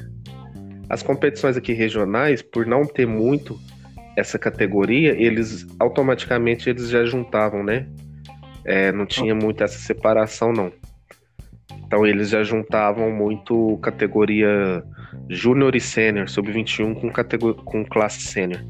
[0.88, 3.58] As competições aqui regionais, por não ter muito
[4.16, 7.86] essa categoria, eles automaticamente eles já juntavam, né?
[8.64, 10.72] É, não tinha muito essa separação, não.
[11.86, 14.82] Então eles já juntavam muito categoria
[15.28, 18.62] júnior e sênior, sub-21 com, com classe sênior.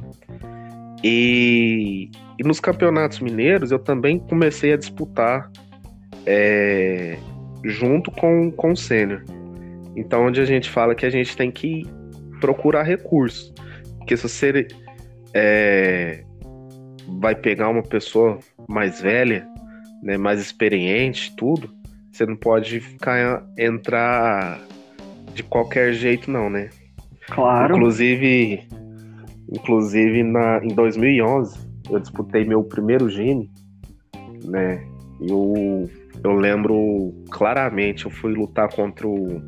[1.03, 5.51] E, e, nos campeonatos mineiros eu também comecei a disputar
[6.27, 7.17] é,
[7.65, 9.25] junto com, com o sênior.
[9.97, 11.85] Então, onde a gente fala que a gente tem que
[12.41, 13.53] procurar recursos.
[13.99, 14.69] Porque se você
[15.35, 16.25] é,
[17.21, 19.47] vai pegar uma pessoa mais velha,
[20.03, 21.71] né, mais experiente, tudo,
[22.11, 24.61] você não pode ficar entrar
[25.35, 26.71] de qualquer jeito, não, né?
[27.29, 27.77] Claro.
[27.77, 28.67] Inclusive,
[29.53, 31.59] inclusive na, em 2011,
[31.91, 33.51] eu disputei meu primeiro Gene,
[34.45, 34.85] né?
[35.21, 35.89] Eu,
[36.25, 39.41] eu lembro claramente, eu fui lutar contra o,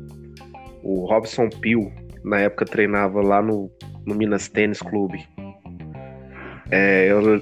[0.83, 1.91] o Robson Pio,
[2.23, 3.69] na época treinava lá no,
[4.05, 5.25] no Minas Tênis Clube.
[6.69, 7.41] É, eu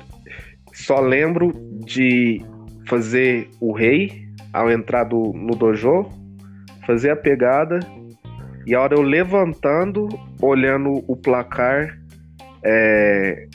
[0.73, 1.53] só lembro
[1.85, 2.41] de
[2.87, 6.09] fazer o rei ao entrar do, no dojo,
[6.85, 7.79] fazer a pegada
[8.65, 10.07] e a hora eu levantando,
[10.41, 11.97] olhando o placar,
[12.63, 13.47] é,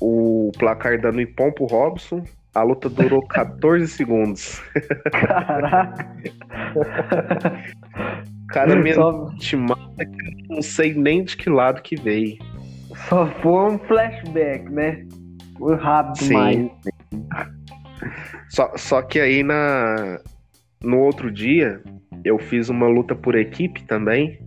[0.00, 2.24] o placar dando ipom pro Robson,
[2.56, 4.62] a luta durou 14 segundos.
[5.12, 6.08] Caraca!
[8.48, 9.24] cara, minha Só...
[9.24, 10.10] ultimata,
[10.48, 12.38] não sei nem de que lado que veio.
[13.08, 15.06] Só foi um flashback, né?
[15.58, 16.34] Foi rápido Sim.
[16.34, 16.70] mais.
[18.48, 20.18] Só, só que aí na,
[20.82, 21.82] no outro dia,
[22.24, 24.40] eu fiz uma luta por equipe também,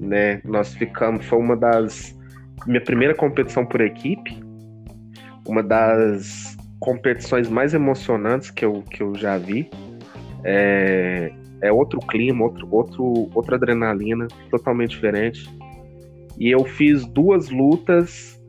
[0.00, 0.40] né?
[0.44, 2.16] Nós ficamos, foi uma das
[2.66, 4.42] minha primeira competição por equipe,
[5.46, 9.68] uma das competições mais emocionantes que eu, que eu já vi.
[10.44, 15.48] É, é outro clima, outro, outro, outra adrenalina, totalmente diferente.
[16.38, 18.40] E eu fiz duas lutas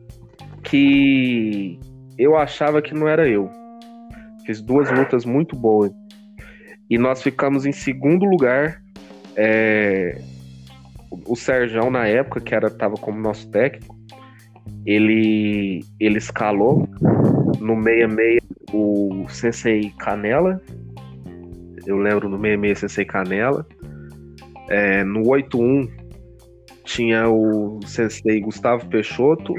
[0.62, 1.78] que
[2.18, 3.50] eu achava que não era eu.
[4.44, 5.92] Fiz duas lutas muito boas
[6.90, 8.82] e nós ficamos em segundo lugar.
[9.36, 10.20] É,
[11.26, 13.96] o Serjão, na época, que era tava como nosso técnico,
[14.84, 16.88] ele, ele escalou
[17.58, 18.40] no 66
[18.72, 20.60] o Sensei Canela.
[21.86, 23.66] Eu lembro no 66 Sensei Canela.
[24.68, 25.88] É, no 81
[26.84, 29.54] tinha o Sensei Gustavo Peixoto.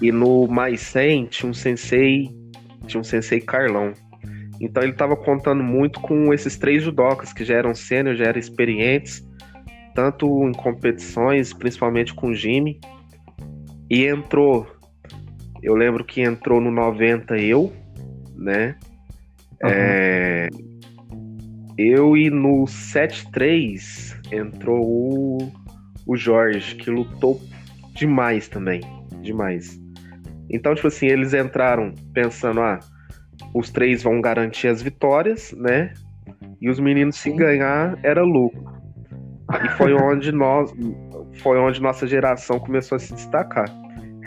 [0.00, 2.28] E no mais 100 tinha um Sensei,
[2.86, 3.92] tinha um Sensei Carlão.
[4.60, 8.38] Então ele estava contando muito com esses três judocas que já eram sênior, já eram
[8.38, 9.26] experientes,
[9.94, 12.80] tanto em competições, principalmente com o Jimmy.
[13.90, 14.66] E entrou
[15.62, 17.72] Eu lembro que entrou no 90 eu,
[18.36, 18.76] né?
[19.62, 19.70] Uhum.
[19.70, 20.48] É,
[21.76, 25.52] eu e no 7-3 entrou o,
[26.06, 27.40] o Jorge, que lutou
[27.94, 28.80] demais também.
[29.22, 29.80] Demais.
[30.50, 32.80] Então, tipo assim, eles entraram pensando, ah,
[33.54, 35.92] os três vão garantir as vitórias, né?
[36.60, 38.64] E os meninos, se ganhar, era lucro.
[39.64, 40.72] E foi onde nós.
[41.34, 43.68] Foi onde nossa geração começou a se destacar.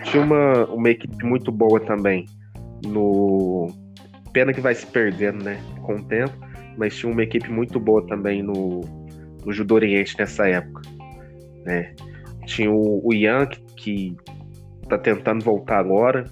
[0.04, 2.26] Tinha uma, uma equipe muito boa também
[2.86, 3.68] no.
[4.34, 5.62] Pena que vai se perdendo, né?
[5.82, 6.34] Com o tempo.
[6.78, 8.82] Mas tinha uma equipe muito boa também no,
[9.46, 10.82] no Judô Oriente nessa época.
[11.66, 11.94] Né?
[12.46, 14.18] Tinha o, o Ian, que, que
[14.88, 16.26] tá tentando voltar agora.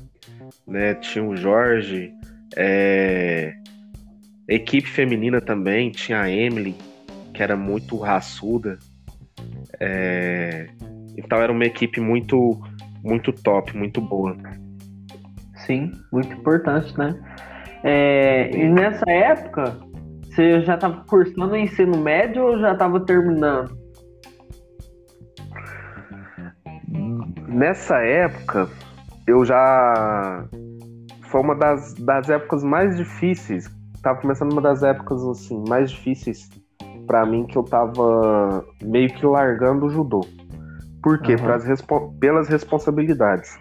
[0.65, 0.95] Né?
[0.95, 2.11] Tinha o Jorge.
[2.55, 3.53] É...
[4.47, 6.75] Equipe feminina também, tinha a Emily,
[7.33, 8.79] que era muito raçuda.
[9.79, 10.67] É...
[11.17, 12.59] Então era uma equipe muito
[13.03, 14.35] muito top, muito boa.
[15.65, 17.13] Sim, muito importante, né?
[17.83, 19.77] É, e nessa época,
[20.23, 23.77] você já estava cursando o ensino médio ou já estava terminando?
[27.47, 28.69] Nessa época,
[29.27, 30.45] eu já.
[31.23, 33.69] Foi uma das, das épocas mais difíceis.
[34.01, 36.49] Tava começando uma das épocas assim, mais difíceis
[37.09, 40.21] para mim que eu tava meio que largando o judô.
[41.01, 41.35] Por quê?
[41.35, 41.57] Uhum.
[41.57, 43.57] Respo pelas responsabilidades.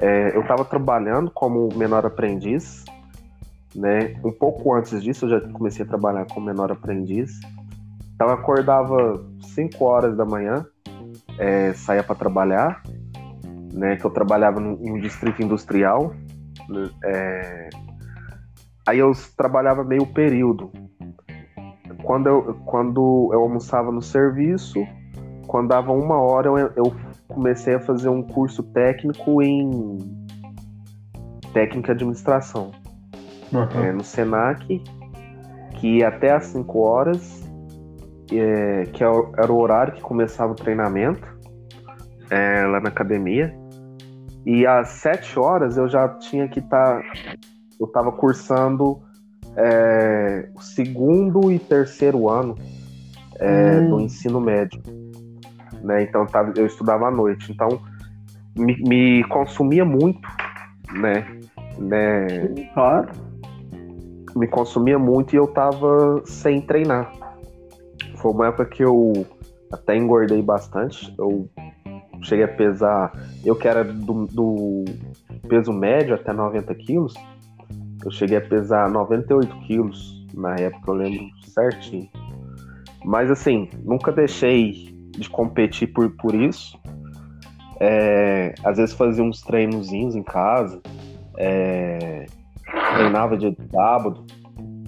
[0.00, 2.84] É, eu estava trabalhando como menor aprendiz,
[3.74, 4.14] né?
[4.24, 7.40] Um pouco antes disso eu já comecei a trabalhar como menor aprendiz.
[8.14, 10.66] Então eu acordava 5 horas da manhã,
[11.38, 12.82] é, saía para trabalhar,
[13.72, 13.96] né?
[13.96, 16.14] Que eu trabalhava num, distrito industrial.
[16.68, 16.90] Né?
[17.04, 17.68] É,
[18.86, 20.70] aí eu trabalhava meio período.
[22.02, 24.86] Quando eu, quando eu almoçava no serviço,
[25.46, 26.94] quando dava uma hora, eu, eu
[27.28, 29.98] comecei a fazer um curso técnico em
[31.52, 32.72] técnica de administração.
[33.52, 33.84] Uhum.
[33.84, 34.82] É, no Senac,
[35.76, 37.42] que até às 5 horas,
[38.32, 39.06] é, que é
[39.38, 41.26] era o horário que começava o treinamento
[42.28, 43.56] é, lá na academia.
[44.44, 47.00] E às 7 horas eu já tinha que estar.
[47.00, 47.02] Tá,
[47.78, 49.00] eu estava cursando
[49.56, 52.54] é, o segundo e terceiro ano
[53.38, 53.90] é, hum.
[53.90, 54.80] do ensino médio
[55.82, 56.02] né?
[56.02, 57.52] Então tava, eu estudava à noite.
[57.52, 57.80] Então
[58.56, 60.28] me, me consumia muito,
[60.92, 61.26] né?
[61.78, 62.26] né?
[62.74, 63.08] Claro.
[64.34, 67.10] Me consumia muito e eu tava sem treinar.
[68.16, 69.26] Foi uma época que eu
[69.72, 71.14] até engordei bastante.
[71.18, 71.48] Eu
[72.22, 73.12] cheguei a pesar,
[73.44, 74.84] eu que era do, do
[75.48, 77.14] peso médio até 90 quilos,
[78.04, 82.08] eu cheguei a pesar 98 quilos na época, eu lembro certinho.
[83.04, 86.78] Mas assim, nunca deixei de competir por, por isso.
[87.80, 90.80] É, às vezes fazia uns treinozinhos em casa,
[91.38, 92.26] é,
[92.94, 94.24] treinava de sábado,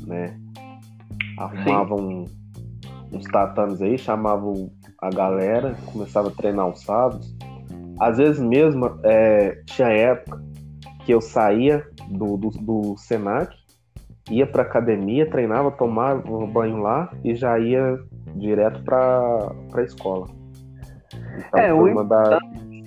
[0.07, 0.39] né?
[1.39, 2.25] Arrumava um,
[3.13, 4.51] uns tatames aí, chamava
[5.01, 7.37] a galera, começava a treinar os sábados.
[8.01, 10.43] Às vezes mesmo é, tinha época
[11.05, 13.55] que eu saía do, do, do Senac,
[14.31, 17.99] ia pra academia, treinava, tomava banho lá e já ia
[18.37, 20.27] direto para a escola.
[21.37, 22.85] Então, é, o importante,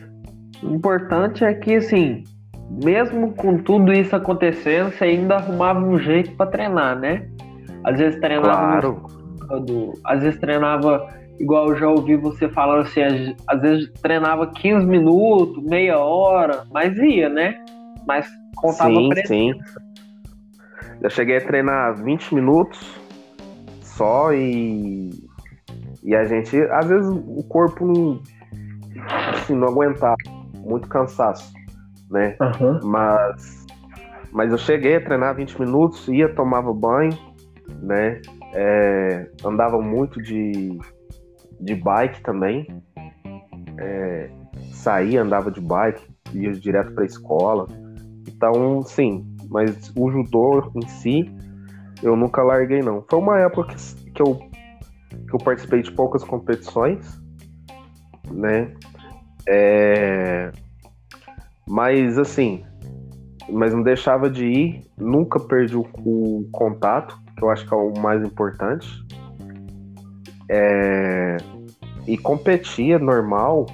[0.62, 0.68] da...
[0.68, 2.24] o importante é que, assim,
[2.84, 7.28] mesmo com tudo isso acontecendo, você ainda arrumava um jeito para treinar, né?
[7.84, 8.80] Às vezes treinava.
[8.80, 9.06] Claro.
[9.50, 9.94] No...
[10.06, 11.08] às vezes treinava,
[11.40, 13.02] igual eu já ouvi você falando assim,
[13.48, 17.56] às vezes treinava 15 minutos, meia hora, mas ia, né?
[18.08, 19.28] Mas contava sim, presença.
[19.28, 19.60] Sim.
[21.02, 23.02] Eu cheguei a treinar 20 minutos
[23.82, 25.10] só e
[26.04, 28.22] e a gente, às vezes, o corpo não,
[29.34, 30.16] assim, não aguentava,
[30.58, 31.54] muito cansaço,
[32.10, 32.36] né?
[32.42, 32.80] Uhum.
[32.84, 33.66] Mas,
[34.32, 37.18] mas eu cheguei a treinar 20 minutos, ia, tomava banho,
[37.82, 38.22] né?
[38.54, 40.78] É, andava muito de,
[41.60, 42.68] de bike também.
[43.78, 44.30] É,
[44.74, 46.02] saía, andava de bike,
[46.34, 47.68] ia direto para a escola.
[48.28, 51.26] Então, sim, mas o judô em si,
[52.02, 53.06] eu nunca larguei, não.
[53.10, 54.51] Foi uma época que, que eu
[55.28, 57.22] que eu participei de poucas competições,
[58.32, 58.74] né?
[59.48, 60.52] É...
[61.68, 62.64] Mas assim,
[63.50, 67.78] mas não deixava de ir, nunca perdi o, o contato, que eu acho que é
[67.78, 68.88] o mais importante.
[70.50, 71.38] É...
[72.08, 73.66] E competia normal,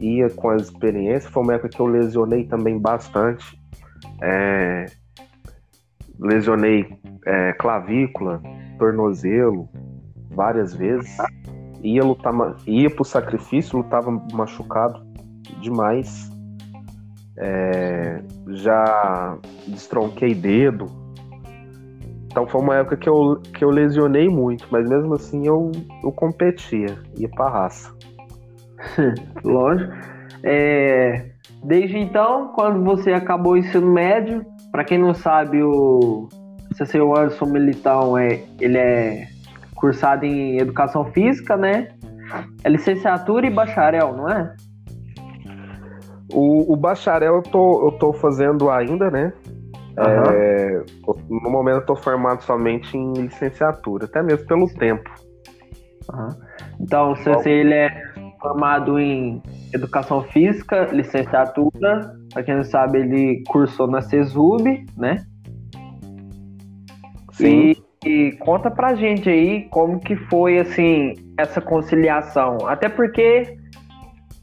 [0.00, 1.32] ia com as experiências.
[1.32, 3.58] Foi uma época que eu lesionei também bastante.
[4.22, 4.86] É...
[6.18, 8.42] Lesionei é, clavícula,
[8.78, 9.68] tornozelo,
[10.38, 11.16] várias vezes.
[11.82, 12.32] Ia lutar,
[12.64, 15.04] ia pro sacrifício, lutava machucado
[15.60, 16.30] demais.
[17.36, 19.36] é, já
[19.66, 20.86] destronquei dedo.
[22.26, 25.72] Então foi uma época que eu, que eu lesionei muito, mas mesmo assim eu,
[26.04, 27.92] eu competia, ia pra raça.
[29.42, 29.92] Lógico.
[30.44, 31.30] É,
[31.64, 36.28] desde então, quando você acabou o ensino médio, para quem não sabe, o
[36.74, 39.26] CCU Anderson Militão é, ele é
[39.78, 41.88] cursado em Educação Física, né?
[42.62, 44.54] É licenciatura e bacharel, não é?
[46.32, 49.32] O, o bacharel eu tô, eu tô fazendo ainda, né?
[49.96, 50.30] Uhum.
[50.32, 50.84] É,
[51.28, 55.10] no momento eu tô formado somente em licenciatura, até mesmo pelo tempo.
[56.12, 56.28] Uhum.
[56.80, 57.90] Então, se você ele é
[58.40, 65.24] formado em Educação Física, licenciatura, para quem não sabe, ele cursou na CESUB, né?
[67.32, 67.70] Sim.
[67.70, 72.58] E e conta pra gente aí como que foi assim essa conciliação.
[72.66, 73.56] Até porque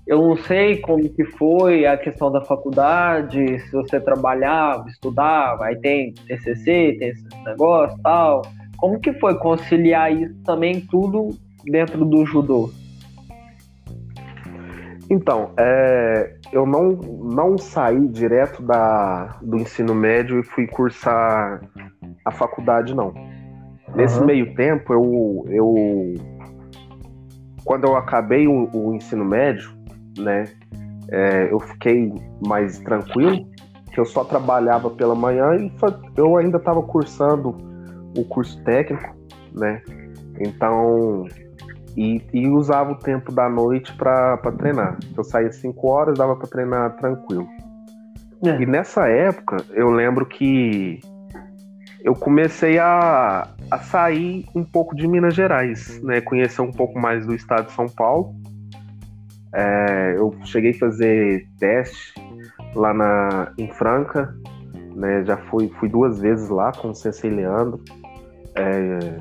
[0.08, 5.76] eu não sei como que foi a questão da faculdade, se você trabalhava, estudava, aí
[5.78, 8.44] tem TCC, tem esse negócio tal.
[8.78, 11.30] Como que foi conciliar isso também tudo
[11.66, 12.70] dentro do judô?
[15.10, 21.62] Então, é, eu não, não saí direto da, do ensino médio e fui cursar
[22.24, 23.14] a faculdade, não.
[23.96, 24.26] Nesse uhum.
[24.26, 26.14] meio tempo, eu, eu
[27.64, 29.72] quando eu acabei o, o ensino médio,
[30.18, 30.46] né,
[31.10, 32.14] é, eu fiquei
[32.46, 33.48] mais tranquilo,
[33.92, 35.72] que eu só trabalhava pela manhã e
[36.18, 37.56] eu ainda estava cursando
[38.18, 39.16] o curso técnico,
[39.54, 39.82] né?
[40.40, 41.26] Então,
[41.96, 44.98] e, e usava o tempo da noite para treinar.
[45.16, 47.48] Eu saía 5 horas, dava para treinar tranquilo.
[48.46, 48.62] É.
[48.62, 51.00] E nessa época, eu lembro que
[52.06, 56.22] eu comecei a, a sair um pouco de Minas Gerais, né?
[56.22, 58.36] Conhecer um pouco mais do estado de São Paulo.
[59.52, 62.14] É, eu cheguei a fazer teste
[62.76, 64.36] lá na, em Franca,
[64.96, 65.26] né?
[65.26, 67.84] Já fui, fui duas vezes lá com o Sensei Leandro,
[68.54, 69.20] é,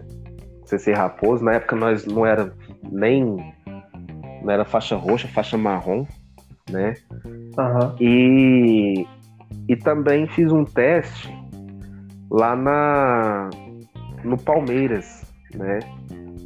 [0.67, 1.43] Sensei Raposo.
[1.43, 2.53] Na época nós não era
[2.93, 3.55] nem
[4.43, 6.07] não era faixa roxa, faixa marrom,
[6.71, 6.93] né?
[7.25, 7.97] Uhum.
[7.99, 9.07] E,
[9.71, 11.33] e também fiz um teste
[12.35, 13.49] lá na
[14.25, 15.23] no Palmeiras,
[15.55, 15.79] né?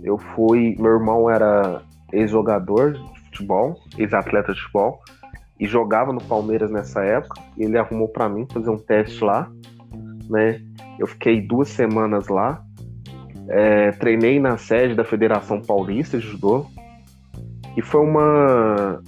[0.04, 1.82] Eu fui, meu irmão era
[2.12, 5.00] ex-jogador de futebol, ex-atleta de futebol
[5.58, 7.40] e jogava no Palmeiras nessa época.
[7.56, 9.50] ele arrumou para mim fazer um teste lá,
[10.28, 10.60] né?
[10.98, 12.62] Eu fiquei duas semanas lá,
[13.48, 16.66] é, treinei na sede da Federação Paulista de Judô
[17.76, 19.00] e foi uma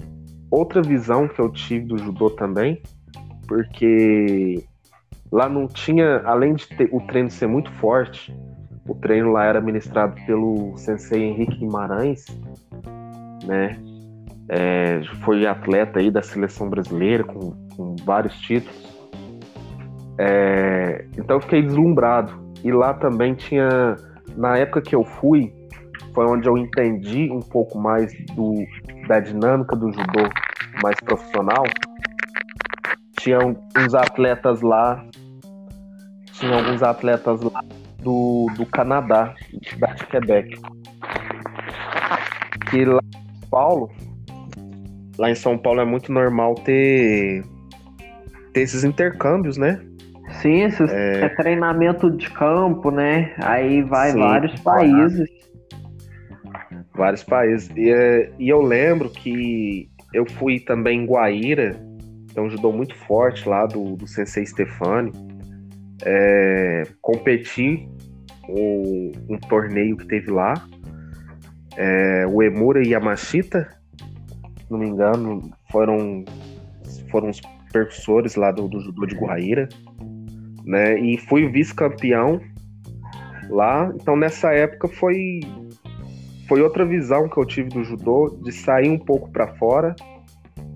[0.49, 2.81] outra visão que eu tive do judô também,
[3.47, 4.63] porque
[5.31, 8.35] Lá não tinha, além de ter, o treino ser muito forte,
[8.87, 12.25] o treino lá era ministrado pelo sensei Henrique Guimarães,
[13.45, 13.77] né?
[14.49, 18.91] É, foi atleta aí da seleção brasileira com, com vários títulos.
[20.17, 22.33] É, então eu fiquei deslumbrado.
[22.63, 23.95] E lá também tinha,
[24.35, 25.53] na época que eu fui,
[26.13, 28.55] foi onde eu entendi um pouco mais do,
[29.07, 30.29] da dinâmica do judô
[30.83, 31.63] mais profissional.
[33.19, 35.05] Tinha uns atletas lá
[36.41, 37.63] tinha alguns atletas lá
[37.99, 39.33] do, do Canadá,
[39.77, 40.59] da Quebec.
[42.69, 43.91] Que lá em São Paulo,
[45.17, 47.43] lá em São Paulo é muito normal ter,
[48.53, 49.79] ter esses intercâmbios, né?
[50.41, 51.25] Sim, esses, é...
[51.25, 53.33] é treinamento de campo, né?
[53.37, 55.29] Aí vai Sim, vários países.
[56.95, 57.69] Vários países.
[57.75, 61.75] E, é, e eu lembro que eu fui também em Guaíra,
[62.31, 65.11] então ajudou muito forte lá do, do Sensei Stefani
[66.03, 67.87] é, competir
[68.47, 70.53] um, um, torneio que teve lá.
[71.77, 76.25] É, o Emura e Yamashita, se não me engano, foram,
[77.09, 77.39] foram os
[77.71, 79.69] percussores lá do, do judô de Guaíra.
[80.65, 80.99] Né?
[80.99, 82.41] E fui vice-campeão
[83.49, 83.91] lá.
[83.95, 85.41] Então nessa época foi
[86.47, 89.95] foi outra visão que eu tive do judô de sair um pouco para fora,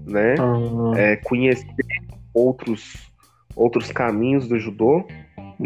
[0.07, 0.35] né?
[0.39, 0.95] Uhum.
[0.95, 1.65] É, conhecer
[2.33, 3.11] outros
[3.55, 5.03] outros caminhos do judô.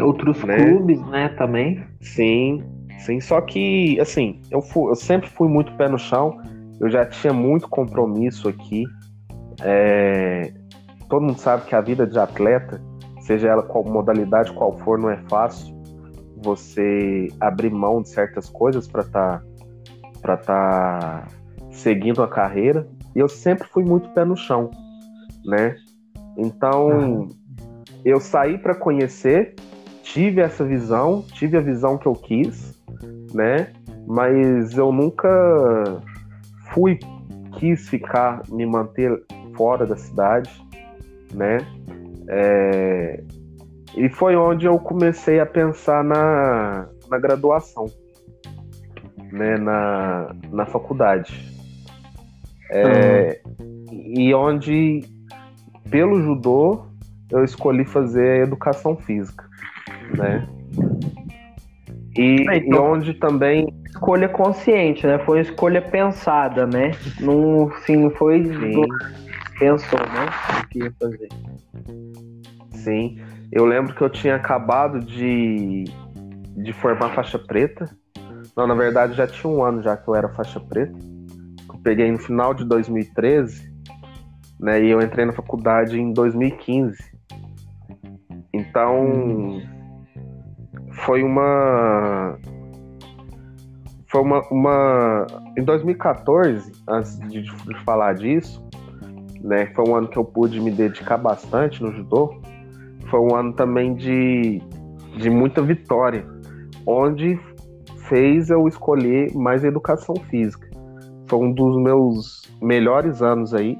[0.00, 0.56] Outros né?
[0.56, 1.84] clubes, né, também.
[2.00, 2.62] Sim,
[3.00, 3.20] sim.
[3.20, 6.40] Só que, assim, eu, fui, eu sempre fui muito pé no chão.
[6.80, 8.84] Eu já tinha muito compromisso aqui.
[9.62, 10.52] É...
[11.08, 12.80] Todo mundo sabe que a vida de atleta,
[13.20, 15.74] seja ela qual modalidade qual for, não é fácil.
[16.42, 19.44] Você abrir mão de certas coisas para estar tá,
[20.22, 21.28] para tá
[21.72, 22.86] seguindo a carreira.
[23.14, 24.70] E eu sempre fui muito pé no chão,
[25.44, 25.74] né?
[26.38, 27.28] Então,
[28.04, 29.54] eu saí para conhecer,
[30.02, 32.78] tive essa visão, tive a visão que eu quis,
[33.34, 33.72] né?
[34.06, 36.02] Mas eu nunca
[36.72, 36.98] fui,
[37.58, 39.22] quis ficar, me manter
[39.54, 40.50] fora da cidade,
[41.34, 41.58] né?
[42.28, 43.22] É,
[43.96, 47.86] e foi onde eu comecei a pensar na, na graduação,
[49.32, 49.56] né?
[49.58, 51.50] Na, na faculdade.
[52.70, 53.70] É, uhum.
[53.90, 55.00] E onde,
[55.90, 56.89] pelo judô,
[57.30, 59.44] eu escolhi fazer educação física,
[60.16, 60.46] né?
[62.16, 65.18] E, é, então, e onde também escolha consciente, né?
[65.20, 66.92] Foi uma escolha pensada, né?
[67.20, 68.82] Não, sim, não foi sim.
[69.58, 70.62] pensou, né?
[70.62, 71.28] O que ia fazer.
[72.72, 73.18] Sim.
[73.52, 75.84] Eu lembro que eu tinha acabado de,
[76.56, 77.88] de formar faixa preta.
[78.56, 80.96] Não, na verdade já tinha um ano já que eu era faixa preta.
[81.68, 83.72] Eu peguei no final de 2013,
[84.58, 84.82] né?
[84.82, 87.19] E eu entrei na faculdade em 2015.
[88.70, 89.60] Então
[91.04, 92.38] foi uma
[94.06, 95.26] foi uma, uma
[95.58, 98.64] em 2014 antes de, de, falar disso
[99.42, 102.40] né foi um ano que eu pude me dedicar bastante no judô.
[103.10, 104.60] Foi um ano também de,
[105.16, 106.24] de muita vitória
[106.86, 107.38] onde
[108.08, 110.68] fez eu escolher mais educação física.
[111.26, 113.76] Foi um dos meus melhores anos aí.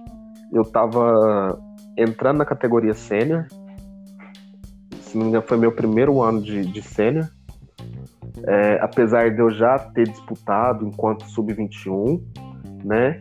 [0.52, 1.56] Eu estava
[1.96, 3.46] entrando na categoria sênior
[5.10, 7.28] se não me engano, foi meu primeiro ano de, de sênior.
[8.46, 12.22] É, apesar de eu já ter disputado enquanto sub-21,
[12.84, 13.18] né?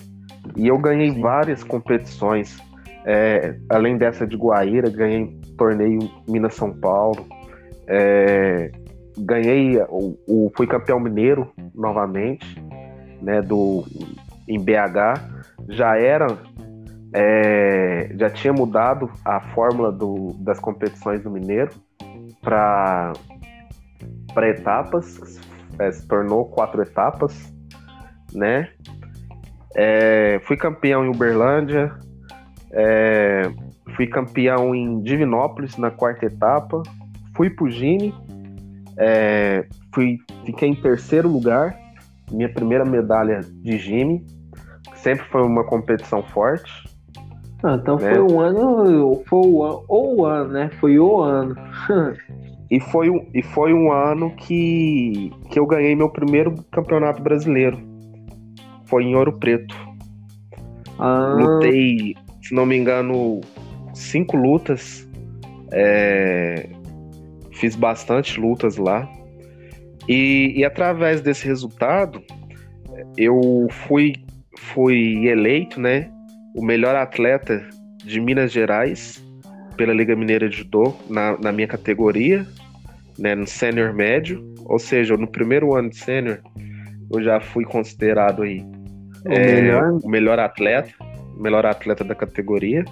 [0.56, 2.58] E eu ganhei várias competições.
[3.06, 7.28] É, além dessa de Guaíra, ganhei torneio Minas São Paulo.
[7.88, 8.72] É,
[9.18, 12.64] ganhei o, o, fui campeão mineiro novamente,
[13.22, 13.42] né?
[13.42, 13.84] Do
[14.48, 15.40] em BH.
[15.70, 16.28] Já era
[17.14, 21.72] é, já tinha mudado a fórmula do, das competições do Mineiro
[22.42, 23.14] para
[24.48, 25.40] etapas,
[25.80, 27.52] é, se tornou quatro etapas,
[28.34, 28.70] né?
[29.76, 31.94] É, fui campeão em Uberlândia,
[32.72, 33.52] é,
[33.96, 36.84] fui campeão em Divinópolis na quarta etapa,
[37.36, 38.14] fui pro Gine,
[38.98, 41.78] é, fui, fiquei em terceiro lugar,
[42.32, 44.26] minha primeira medalha de Gine,
[44.96, 46.89] sempre foi uma competição forte.
[47.62, 48.14] Ah, então né?
[48.14, 50.70] foi um ano, foi o ano, ou o ano, né?
[50.80, 51.56] Foi o ano.
[52.72, 57.78] e, foi, um, e foi um ano que, que eu ganhei meu primeiro campeonato brasileiro.
[58.86, 59.76] Foi em Ouro Preto.
[60.98, 61.36] Ah.
[61.38, 63.42] Lutei, se não me engano,
[63.94, 65.08] cinco lutas.
[65.72, 66.70] É,
[67.52, 69.08] fiz bastante lutas lá.
[70.08, 72.24] E, e através desse resultado,
[73.16, 74.14] eu fui,
[74.58, 76.10] fui eleito, né?
[76.56, 77.68] O melhor atleta
[78.04, 79.24] de Minas Gerais
[79.76, 82.46] pela Liga Mineira de Judô na, na minha categoria,
[83.18, 86.40] né, no sênior médio, ou seja, no primeiro ano de sênior
[87.12, 88.62] eu já fui considerado aí
[89.26, 90.00] o, é, melhor.
[90.04, 90.94] o melhor atleta,
[91.38, 92.84] o melhor atleta da categoria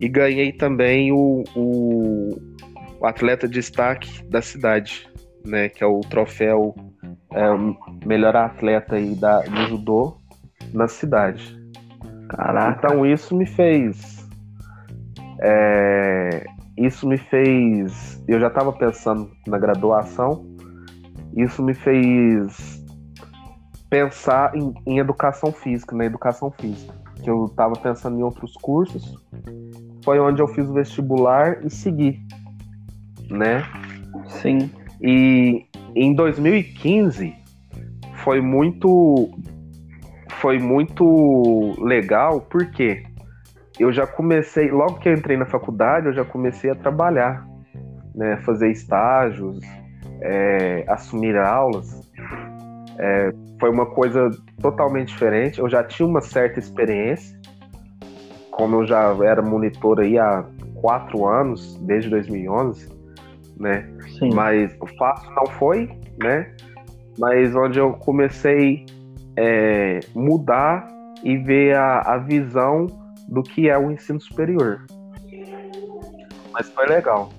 [0.00, 2.28] e ganhei também o, o,
[3.00, 5.08] o atleta de destaque da cidade,
[5.46, 6.74] né, que é o troféu
[7.32, 10.16] é, melhor atleta aí da, de judô
[10.72, 11.59] na cidade.
[12.30, 12.86] Caraca.
[12.86, 14.28] Então isso me fez.
[15.40, 18.22] É, isso me fez.
[18.28, 20.46] Eu já estava pensando na graduação.
[21.36, 22.84] Isso me fez
[23.88, 26.94] pensar em, em, educação física, na educação física.
[27.22, 29.18] Que eu estava pensando em outros cursos.
[30.04, 32.20] Foi onde eu fiz o vestibular e segui,
[33.28, 33.62] né?
[34.40, 34.70] Sim.
[35.00, 37.34] E em 2015
[38.24, 39.30] foi muito
[40.40, 43.02] foi muito legal porque
[43.78, 47.46] eu já comecei, logo que eu entrei na faculdade, eu já comecei a trabalhar,
[48.14, 49.60] né, fazer estágios,
[50.20, 52.10] é, assumir aulas.
[52.98, 54.30] É, foi uma coisa
[54.60, 55.58] totalmente diferente.
[55.58, 57.38] Eu já tinha uma certa experiência,
[58.50, 62.88] como eu já era monitor aí há quatro anos, desde 2011,
[63.58, 63.88] né?
[64.18, 64.30] Sim.
[64.34, 65.90] Mas fácil não foi,
[66.22, 66.54] né?
[67.18, 68.84] Mas onde eu comecei
[69.40, 70.86] é, mudar
[71.24, 72.86] e ver a, a visão
[73.26, 74.84] do que é o ensino superior.
[76.52, 77.30] Mas foi legal.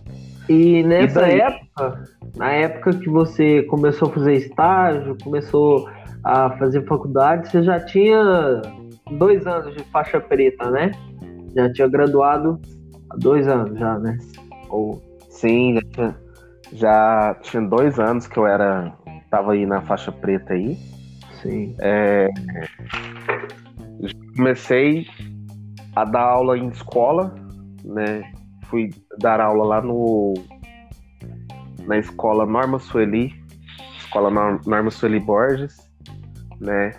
[0.50, 2.04] E nessa e época,
[2.36, 5.88] na época que você começou a fazer estágio, começou
[6.24, 8.62] a fazer faculdade, você já tinha
[9.20, 10.92] dois anos de faixa preta, né?
[11.56, 12.60] Já tinha graduado
[13.12, 14.18] há dois anos já, né?
[14.70, 15.00] Ou...
[15.30, 16.16] Sim, já tinha,
[16.74, 18.94] já tinha dois anos que eu era
[19.30, 20.78] tava aí na faixa preta aí.
[21.42, 21.76] Sim.
[21.80, 22.30] É,
[24.36, 25.08] comecei
[25.96, 27.34] a dar aula em escola,
[27.84, 28.32] né?
[28.66, 28.90] Fui
[29.20, 30.34] dar aula lá no
[31.86, 33.34] na escola Norma Sueli,
[33.98, 34.30] escola
[34.66, 35.78] Norma Sueli Borges,
[36.60, 36.94] né?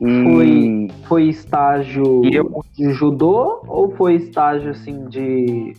[0.00, 0.24] E...
[0.24, 2.62] Foi, foi estágio eu...
[2.74, 5.72] de judô ou foi estágio assim de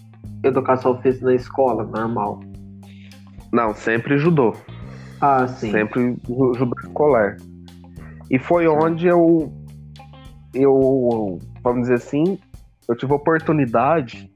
[0.43, 2.39] educação física na escola, normal?
[3.51, 4.55] Não, sempre judô.
[5.21, 5.71] Ah, sim.
[5.71, 7.37] Sempre judô escolar.
[8.29, 9.51] E foi onde eu,
[10.53, 12.37] eu, vamos dizer assim,
[12.87, 14.29] eu tive a oportunidade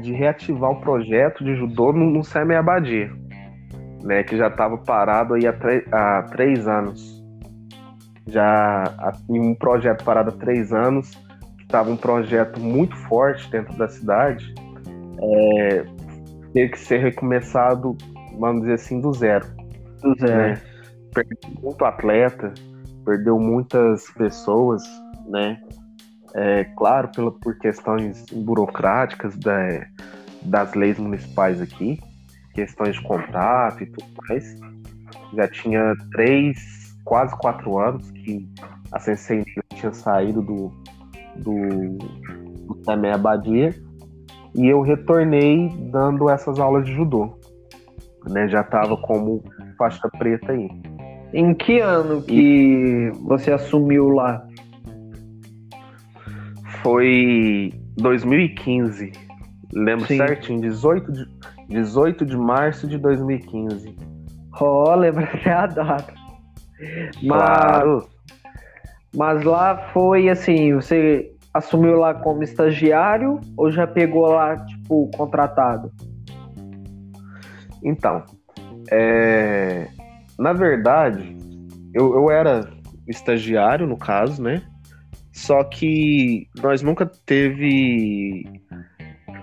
[0.00, 3.10] de reativar o projeto de judô no, no Semi Abadia,
[4.02, 5.54] né, que já estava parado aí há,
[5.92, 7.22] há, três anos.
[8.26, 8.84] Já
[9.28, 11.10] em um projeto parado há três anos,
[11.58, 14.54] que estava um projeto muito forte dentro da cidade,
[15.20, 15.84] é,
[16.52, 17.96] teve que ser recomeçado,
[18.38, 19.46] vamos dizer assim, do zero.
[20.02, 20.36] Do zero.
[20.36, 20.60] Né?
[21.14, 22.52] Perdeu muito atleta,
[23.04, 24.82] perdeu muitas pessoas,
[25.28, 25.60] né?
[26.34, 29.86] É, claro, pela, por questões burocráticas da,
[30.42, 32.00] das leis municipais aqui,
[32.52, 34.60] questões de contato e tudo mais.
[35.34, 38.48] Já tinha três, quase quatro anos que
[38.90, 39.44] a Sensei
[39.74, 40.72] tinha saído do,
[41.36, 41.98] do,
[42.66, 43.74] do Temé Abadia
[44.54, 47.38] e eu retornei dando essas aulas de judô.
[48.28, 49.44] Né, já estava como
[49.76, 50.68] faixa preta aí.
[51.34, 54.46] Em que ano que você assumiu lá?
[56.80, 59.10] Foi 2015.
[59.72, 60.16] Lembro Sim.
[60.16, 61.26] certinho, 18 de,
[61.68, 63.96] 18 de março de 2015.
[64.60, 66.14] Oh, lembra até a data.
[67.20, 68.08] Mas, claro.
[69.12, 75.90] mas lá foi assim, você assumiu lá como estagiário ou já pegou lá, tipo, contratado?
[77.82, 78.22] Então,
[78.88, 79.88] é,
[80.38, 81.36] na verdade,
[81.92, 82.68] eu, eu era
[83.06, 84.62] estagiário, no caso, né?
[85.32, 88.44] Só que nós nunca teve.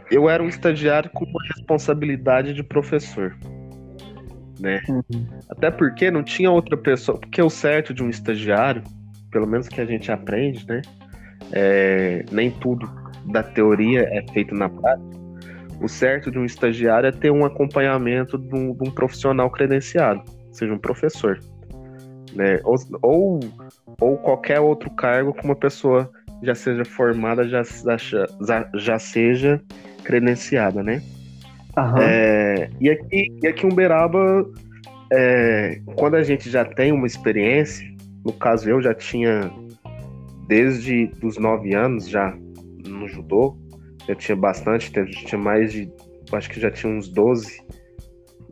[0.10, 3.36] Eu era um estagiário com uma responsabilidade de professor.
[4.60, 4.82] Né?
[4.88, 5.28] Uhum.
[5.50, 7.20] Até porque não tinha outra pessoa.
[7.20, 8.84] Porque o certo de um estagiário,
[9.32, 10.82] pelo menos que a gente aprende, né?
[11.52, 12.90] É, nem tudo
[13.26, 15.22] da teoria é feito na prática.
[15.82, 20.24] O certo de um estagiário é ter um acompanhamento de um, de um profissional credenciado,
[20.52, 21.40] seja um professor
[22.36, 22.60] né?
[22.64, 23.40] Ou, ou,
[24.00, 26.10] ou qualquer outro cargo que uma pessoa
[26.44, 29.62] já seja formada, já, já, já seja
[30.04, 31.02] credenciada, né?
[32.02, 34.46] É, e, aqui, e aqui em Uberaba,
[35.12, 37.88] é, quando a gente já tem uma experiência,
[38.26, 39.52] no caso eu já tinha
[40.48, 42.36] desde os nove anos já
[42.86, 43.56] no judô,
[44.08, 45.90] já tinha bastante, tinha mais de,
[46.34, 47.62] acho que já tinha uns 12,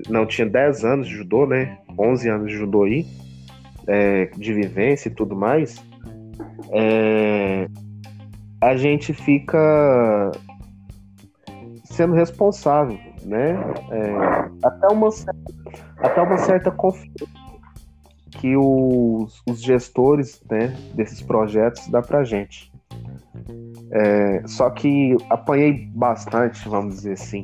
[0.08, 1.78] não, tinha 10 anos de judô, né?
[2.00, 3.06] 11 anos de judô aí
[3.88, 5.84] é, de vivência e tudo mais,
[6.72, 7.68] é,
[8.62, 10.32] a gente fica
[11.86, 13.58] sendo responsável, né?
[13.92, 14.14] É,
[14.64, 15.10] até, uma,
[15.98, 17.40] até uma certa confiança
[18.32, 22.72] que os, os gestores né, desses projetos dá pra gente.
[23.92, 27.44] É, só que apanhei bastante, vamos dizer assim,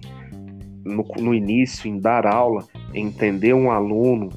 [0.86, 4.30] no, no início, em dar aula, em entender um aluno,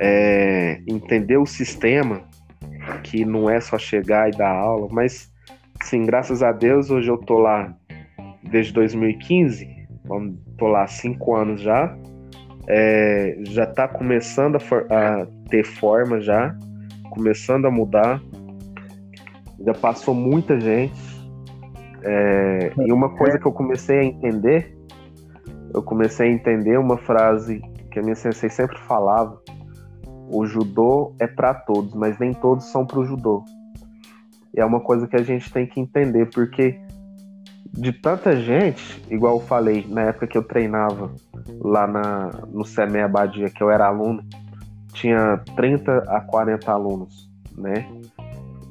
[0.00, 2.22] é, entender o sistema,
[3.04, 5.30] que não é só chegar e dar aula, mas
[5.84, 7.76] sim, graças a Deus hoje eu tô lá
[8.42, 9.68] desde 2015,
[10.56, 11.94] tô lá há cinco anos já,
[12.66, 16.56] é, já tá começando a, for, a ter forma já,
[17.10, 18.22] começando a mudar,
[19.64, 20.98] já passou muita gente,
[22.02, 24.74] é, e uma coisa que eu comecei a entender,
[25.74, 29.38] eu comecei a entender uma frase que a minha sensei sempre falava,
[30.30, 33.44] o judô é para todos, mas nem todos são para o judô.
[34.54, 36.80] E é uma coisa que a gente tem que entender, porque
[37.72, 41.12] de tanta gente, igual eu falei, na época que eu treinava
[41.60, 44.22] lá na, no CME Abadia, que eu era aluno,
[44.92, 47.86] tinha 30 a 40 alunos, né?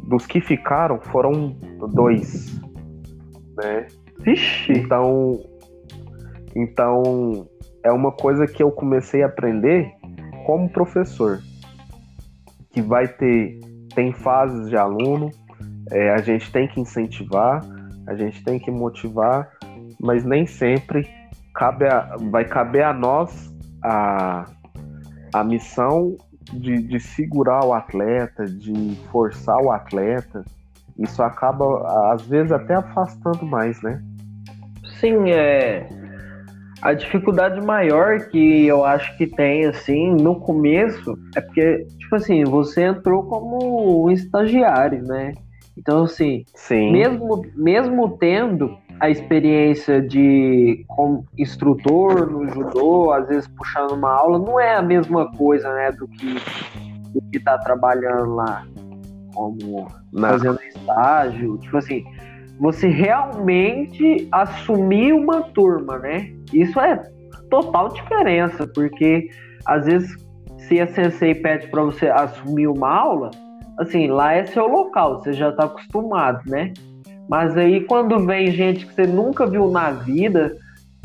[0.04, 1.56] Dos que ficaram, foram
[1.94, 2.60] dois,
[3.58, 3.88] né?
[4.20, 4.74] Vixe!
[4.74, 5.40] Então,
[6.56, 7.48] então,
[7.84, 9.94] é uma coisa que eu comecei a aprender
[10.46, 11.40] como professor
[12.72, 13.60] que vai ter
[13.96, 15.32] tem fases de aluno,
[15.92, 17.62] é, a gente tem que incentivar,
[18.08, 19.50] a gente tem que motivar,
[20.00, 21.10] mas nem sempre
[21.54, 23.52] cabe a, vai caber a nós
[23.84, 24.46] a,
[25.34, 26.16] a missão
[26.54, 30.44] de, de segurar o atleta, de forçar o atleta.
[30.98, 34.02] Isso acaba, às vezes, até afastando mais, né?
[35.00, 35.88] Sim, é
[36.82, 42.44] a dificuldade maior que eu acho que tem, assim, no começo, é porque, tipo assim,
[42.44, 45.34] você entrou como um estagiário, né?
[45.78, 46.92] Então, assim, Sim.
[46.92, 54.38] Mesmo, mesmo tendo a experiência de como instrutor no judô, às vezes puxando uma aula,
[54.38, 56.36] não é a mesma coisa, né, do que
[57.14, 58.68] do que tá trabalhando lá
[59.34, 60.30] como Não.
[60.30, 62.04] fazendo estágio, tipo assim,
[62.60, 66.32] você realmente assumir uma turma, né?
[66.54, 66.96] Isso é
[67.50, 69.30] total diferença, porque
[69.66, 70.16] às vezes
[70.58, 73.32] se a sensei pede para você assumir uma aula,
[73.78, 76.74] assim, lá é seu local, você já está acostumado, né?
[77.30, 80.56] Mas aí quando vem gente que você nunca viu na vida,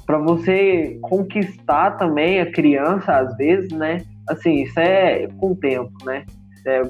[0.06, 4.02] para você conquistar também a criança às vezes, né?
[4.28, 6.24] Assim, isso é com o tempo, né?
[6.66, 6.82] É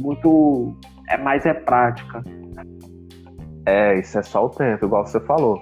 [0.00, 0.76] muito
[1.08, 2.22] é mais é prática.
[3.66, 5.60] É, isso é só o tempo, igual você falou.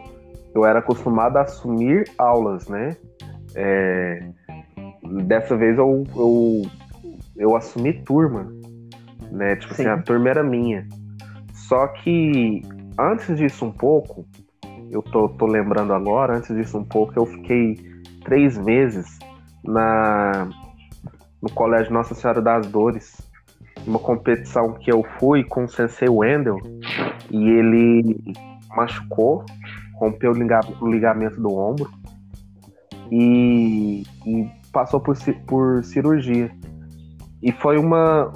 [0.57, 2.97] Eu era acostumado a assumir aulas, né?
[3.55, 4.27] É,
[5.27, 6.63] dessa vez eu, eu,
[7.37, 8.51] eu assumi turma,
[9.31, 9.57] né?
[9.57, 9.83] Tipo Sim.
[9.83, 10.89] assim, a turma era minha.
[11.53, 12.63] Só que
[12.99, 14.25] antes disso um pouco,
[14.91, 17.77] eu tô, tô lembrando agora, antes disso um pouco, eu fiquei
[18.25, 19.19] três meses
[19.63, 20.49] na,
[21.43, 23.21] no Colégio Nossa Senhora das Dores,
[23.87, 26.57] uma competição que eu fui com o Sensei Wendel,
[27.31, 28.33] e ele
[28.75, 29.45] machucou,
[29.97, 31.91] rompeu o ligamento do ombro
[33.11, 35.17] e, e passou por,
[35.47, 36.51] por cirurgia.
[37.43, 38.33] E foi uma,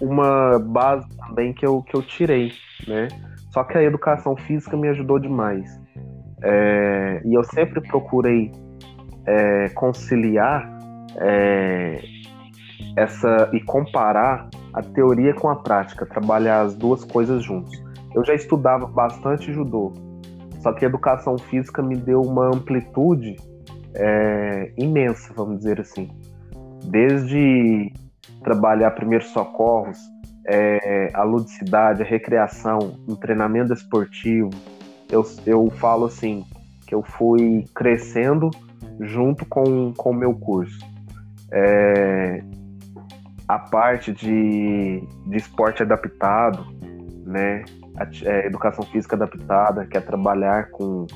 [0.00, 2.52] uma base também que eu, que eu tirei,
[2.86, 3.08] né?
[3.50, 5.80] Só que a educação física me ajudou demais.
[6.42, 8.52] É, e eu sempre procurei
[9.26, 10.70] é, conciliar
[11.16, 12.02] é,
[12.96, 17.72] essa e comparar a teoria com a prática, trabalhar as duas coisas juntos.
[18.14, 19.92] Eu já estudava bastante judô,
[20.60, 23.36] só que a educação física me deu uma amplitude
[23.94, 26.08] é, imensa, vamos dizer assim.
[26.84, 27.92] Desde
[28.42, 29.98] trabalhar primeiros socorros,
[30.46, 34.50] é, a ludicidade, a recreação, o treinamento esportivo.
[35.10, 36.44] Eu, eu falo assim,
[36.86, 38.50] que eu fui crescendo
[39.00, 40.78] junto com o meu curso.
[41.52, 42.42] É,
[43.48, 46.64] a parte de, de esporte adaptado,
[47.24, 47.64] né?
[48.24, 51.06] É, educação física adaptada, que é trabalhar com,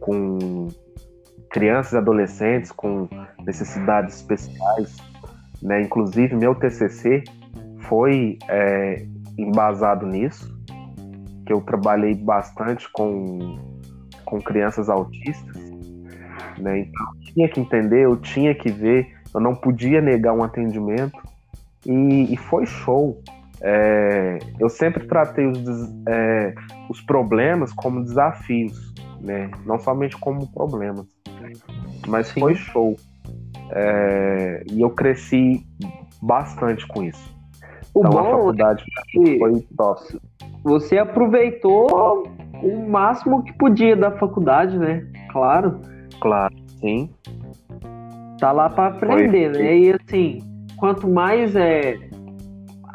[0.00, 0.68] com
[1.50, 3.08] crianças e adolescentes com
[3.44, 4.96] necessidades especiais,
[5.62, 5.82] né?
[5.82, 7.22] Inclusive meu TCC
[7.80, 9.06] foi é,
[9.38, 10.54] embasado nisso,
[11.44, 13.58] que eu trabalhei bastante com,
[14.24, 15.56] com crianças autistas,
[16.58, 16.80] né?
[16.80, 21.18] Então eu tinha que entender, eu tinha que ver, eu não podia negar um atendimento
[21.84, 23.22] e, e foi show.
[23.62, 25.58] É, eu sempre tratei os,
[26.08, 26.54] é,
[26.88, 29.50] os problemas como desafios, né?
[29.64, 31.06] Não somente como problemas.
[32.06, 32.40] Mas Sim.
[32.40, 32.96] foi show.
[33.70, 35.66] É, e eu cresci
[36.22, 37.34] bastante com isso.
[37.94, 38.84] O então bom a faculdade
[39.16, 40.20] é foi top.
[40.62, 42.24] Você aproveitou
[42.62, 45.06] o máximo que podia da faculdade, né?
[45.30, 45.80] Claro.
[46.20, 47.10] Claro, sim.
[48.38, 49.62] Tá lá para aprender, foi.
[49.62, 49.78] né?
[49.78, 50.38] E assim,
[50.76, 51.98] quanto mais é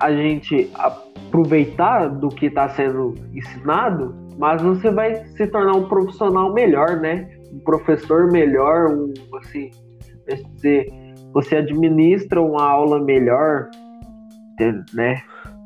[0.02, 6.52] a gente aproveitar do que está sendo ensinado, mas você vai se tornar um profissional
[6.54, 7.30] melhor, né?
[7.54, 9.70] Um professor melhor, um assim,
[10.56, 10.88] dizer,
[11.32, 13.70] você administra uma aula melhor,
[14.94, 15.22] né?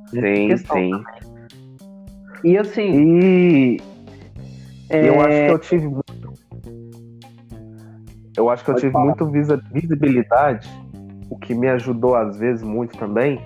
[0.10, 0.92] Sim, sim.
[2.44, 2.92] E assim.
[2.92, 3.78] E
[4.90, 5.10] é...
[5.10, 6.06] eu acho que eu tive muito.
[8.38, 9.06] Eu acho que eu tive falar.
[9.06, 9.26] muito
[9.72, 10.70] visibilidade,
[11.30, 13.40] o que me ajudou às vezes muito também.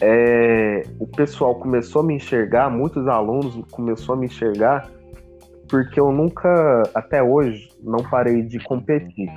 [0.00, 4.88] É, o pessoal começou a me enxergar, muitos alunos começou a me enxergar,
[5.68, 9.30] porque eu nunca, até hoje, não parei de competir.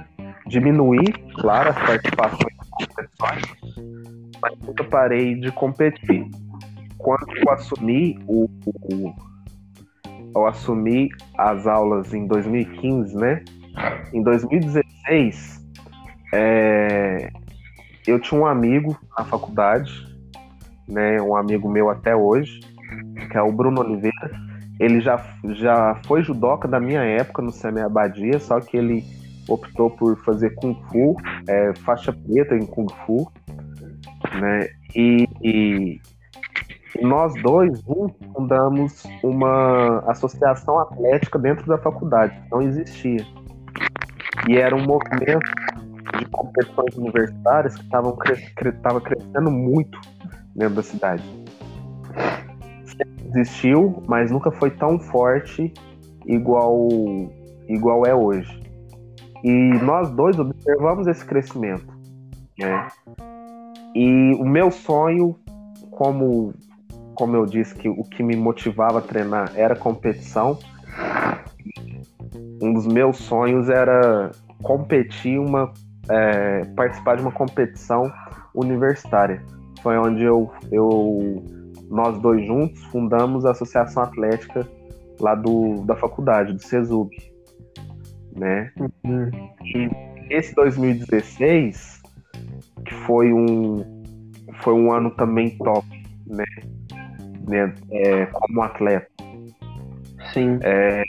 [0.48, 1.06] Diminuí,
[1.36, 3.44] claro, as participações competições,
[4.42, 6.30] mas nunca parei de competir.
[6.98, 9.14] Quando eu assumi o, o
[10.36, 13.44] eu assumi as aulas em 2015, né?
[14.14, 15.66] Em 2016,
[16.34, 17.32] é,
[18.06, 19.92] eu tinha um amigo na faculdade,
[20.90, 21.22] né?
[21.22, 22.60] Um amigo meu até hoje,
[23.32, 24.32] que é o Bruno Oliveira.
[24.80, 25.22] Ele já,
[25.56, 29.04] já foi judoca da minha época no Semi Abadia, só que ele
[29.48, 31.18] optou por fazer Kung Fu,
[31.48, 33.30] é, faixa preta em Kung Fu
[34.40, 34.70] né?
[34.96, 36.02] E, e
[37.02, 37.82] nós dois
[38.34, 43.26] fundamos uma associação atlética dentro da faculdade, não existia.
[44.48, 45.52] E era um movimento
[46.18, 50.00] de competições universitárias que estavam cres crescendo muito
[50.56, 51.24] dentro da cidade.
[53.28, 55.74] Existiu, mas nunca foi tão forte
[56.26, 56.88] igual,
[57.68, 58.60] igual é hoje.
[59.44, 59.52] E
[59.84, 61.88] nós dois observamos esse crescimento.
[62.58, 62.88] Né?
[63.96, 65.36] E o meu sonho,
[65.92, 66.54] como,
[67.16, 70.58] como eu disse, que o que me motivava a treinar era competição.
[72.62, 74.32] Um dos meus sonhos era
[74.62, 75.72] competir uma
[76.10, 78.12] é, participar de uma competição
[78.54, 79.42] universitária.
[79.82, 81.44] Foi onde eu, eu
[81.90, 84.68] nós dois juntos fundamos a Associação Atlética
[85.20, 87.10] lá do, da faculdade, do CESUB,
[88.36, 88.72] né?
[89.04, 89.30] Uhum.
[89.64, 89.90] E
[90.30, 92.02] esse 2016,
[92.86, 94.04] que foi um,
[94.62, 95.86] foi um ano também top,
[96.28, 96.46] né?
[97.48, 97.74] né?
[97.92, 99.08] É, como atleta.
[100.34, 100.60] Sim.
[100.62, 101.04] É,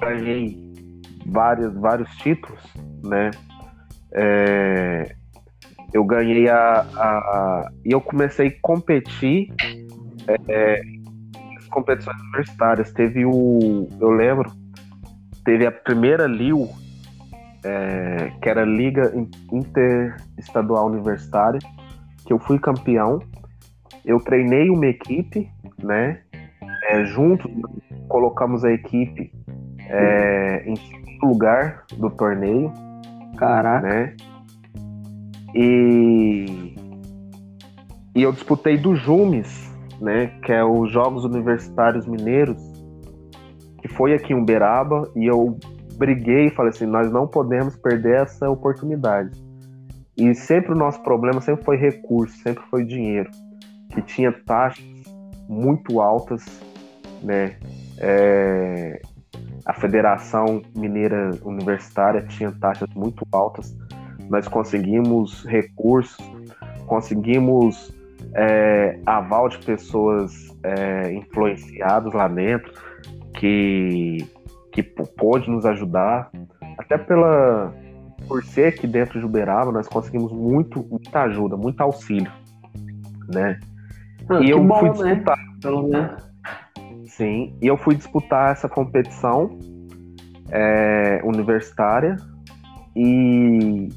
[0.00, 0.58] ganhei
[1.26, 2.60] vários, vários títulos,
[3.04, 3.30] né?
[4.14, 5.14] É,
[5.92, 9.52] eu ganhei a, a, E eu comecei a competir
[10.48, 10.82] é,
[11.70, 12.92] competições universitárias.
[12.92, 13.88] Teve o.
[14.00, 14.50] Eu lembro,
[15.44, 16.68] teve a primeira LIU,
[17.64, 19.12] é, que era Liga
[19.50, 21.60] Interestadual Universitária,
[22.24, 23.18] que eu fui campeão.
[24.04, 25.48] Eu treinei uma equipe,
[25.82, 26.20] né?
[26.84, 27.50] É, juntos
[28.08, 29.32] colocamos a equipe
[29.88, 32.72] é, em segundo lugar do torneio.
[33.36, 33.86] Caraca.
[33.86, 34.16] Né?
[35.54, 36.74] E,
[38.14, 40.28] e eu disputei do Jumes, né?
[40.42, 42.60] Que é os Jogos Universitários Mineiros,
[43.80, 45.58] que foi aqui em Uberaba, e eu
[45.96, 49.30] briguei e falei assim, nós não podemos perder essa oportunidade.
[50.16, 53.30] E sempre o nosso problema sempre foi recurso, sempre foi dinheiro,
[53.90, 54.84] que tinha taxas
[55.48, 56.44] muito altas,
[57.22, 57.56] né?
[57.98, 59.00] É,
[59.64, 63.76] a Federação Mineira Universitária tinha taxas muito altas.
[64.28, 66.16] Nós conseguimos recursos,
[66.86, 67.92] conseguimos
[68.34, 72.72] é, aval de pessoas é, influenciadas lá dentro
[73.38, 74.18] que,
[74.72, 76.30] que pôde nos ajudar,
[76.78, 77.74] até pela
[78.28, 82.30] por ser aqui dentro de Uberaba, nós conseguimos muito, muita ajuda, muito auxílio,
[83.28, 83.58] né?
[84.28, 85.14] Ah, e eu bom, fui né?
[85.14, 85.36] disputar.
[85.36, 85.44] Né?
[85.60, 86.32] Pelo menos.
[87.08, 89.58] Sim, e eu fui disputar essa competição
[90.50, 92.16] é, universitária
[92.96, 93.88] e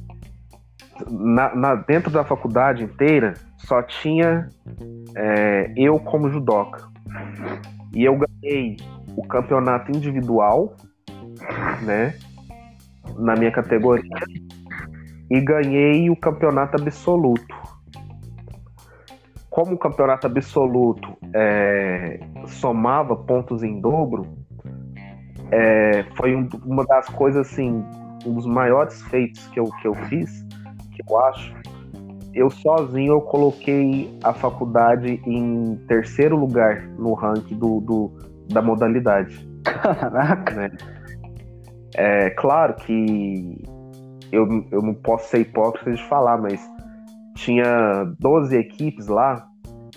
[1.09, 4.49] na, na, dentro da faculdade inteira só tinha
[5.15, 6.87] é, eu como judoca.
[7.93, 8.77] E eu ganhei
[9.15, 10.75] o campeonato individual,
[11.81, 12.15] né?
[13.17, 14.09] Na minha categoria.
[15.29, 17.55] E ganhei o campeonato absoluto.
[19.49, 24.27] Como o campeonato absoluto é, somava pontos em dobro,
[25.51, 27.83] é, foi um, uma das coisas assim,
[28.25, 30.44] um dos maiores feitos que eu, que eu fiz,
[30.95, 31.53] que eu acho,
[32.33, 38.11] eu sozinho eu coloquei a faculdade em terceiro lugar no ranking do, do
[38.51, 39.47] da modalidade.
[39.63, 40.55] Caraca!
[40.55, 40.71] Né?
[41.97, 43.57] É claro que
[44.29, 46.59] eu, eu não posso ser hipócrita de falar, mas
[47.35, 49.47] tinha 12 equipes lá.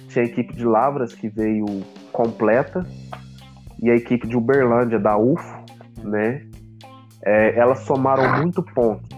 [0.08, 1.66] Tinha a equipe de Lavras que veio
[2.12, 2.86] completa
[3.82, 5.64] e a equipe de Uberlândia da UFO,
[6.04, 6.46] né?
[7.24, 9.17] É, elas somaram muito ponto.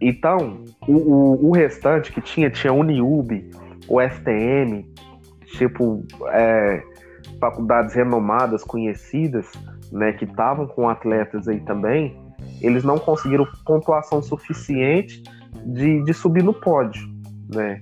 [0.00, 3.50] Então, o, o, o, restante que tinha, tinha Uniub,
[3.88, 4.86] o FTM,
[5.56, 6.82] tipo, é,
[7.40, 9.50] faculdades renomadas, conhecidas,
[9.90, 12.16] né, que estavam com atletas aí também,
[12.60, 15.22] eles não conseguiram pontuação suficiente
[15.64, 17.08] de, de subir no pódio,
[17.52, 17.80] né?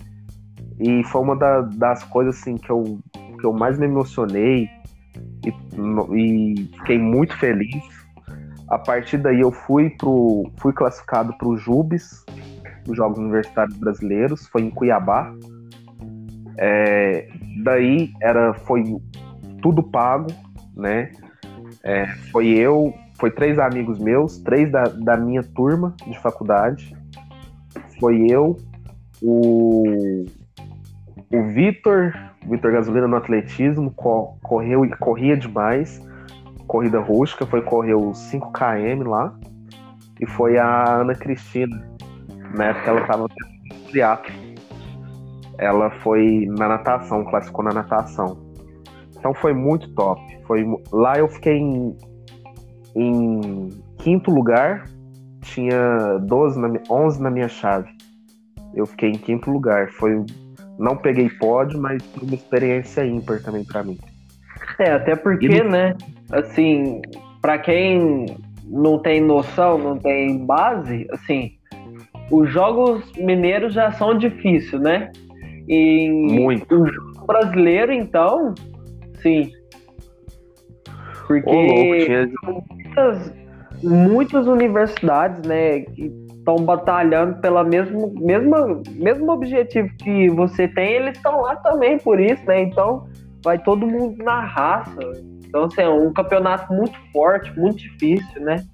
[0.79, 2.99] E foi uma da, das coisas assim que eu,
[3.41, 4.69] que eu mais me emocionei
[5.45, 5.53] e,
[6.15, 7.96] e fiquei muito feliz.
[8.69, 12.25] A partir daí eu fui pro fui classificado para o Jubes,
[12.89, 15.33] os Jogos Universitários Brasileiros, foi em Cuiabá.
[16.59, 17.29] É,
[17.63, 18.83] daí era foi
[19.63, 20.29] tudo pago,
[20.77, 21.11] né?
[21.83, 26.97] É, foi eu, foi três amigos meus, três da, da minha turma de faculdade.
[28.01, 28.57] Foi eu,
[29.23, 30.25] o,
[31.33, 32.13] o Vitor,
[32.49, 36.06] Vitor Gasolina no atletismo, co, correu e corria demais.
[36.67, 39.35] Corrida rústica, foi correr os 5 km lá.
[40.21, 41.87] E foi a Ana Cristina,
[42.57, 43.29] na época ela estava no
[43.91, 44.35] triatlo.
[45.59, 48.39] Ela foi na natação, classificou na natação.
[49.19, 50.21] Então foi muito top.
[50.47, 51.97] Foi, lá eu fiquei em,
[52.95, 54.85] em quinto lugar,
[55.43, 57.89] tinha 12 na, 11 na minha chave.
[58.75, 59.91] Eu fiquei em quinto lugar.
[59.93, 60.25] Foi
[60.79, 63.99] não peguei pódio, mas foi uma experiência ímpar também para mim.
[64.79, 65.71] É, até porque, no...
[65.71, 65.95] né,
[66.33, 67.01] assim,
[67.41, 68.27] para quem
[68.65, 71.53] não tem noção, não tem base, assim,
[72.31, 75.13] os jogos mineiros já são difíceis, né?
[75.69, 76.75] E Muito.
[76.75, 78.55] o jogo brasileiro, então,
[79.23, 79.51] sim.
[81.27, 82.31] Porque Ô, tinha...
[82.45, 83.33] muitas,
[83.83, 86.13] muitas universidades, né, que
[86.47, 92.21] estão batalhando pela mesmo, mesma, mesmo objetivo que você tem, eles estão lá também por
[92.21, 92.63] isso, né?
[92.63, 93.09] Então
[93.43, 94.97] vai todo mundo na raça.
[95.47, 98.65] Então, assim, é um campeonato muito forte, muito difícil, né?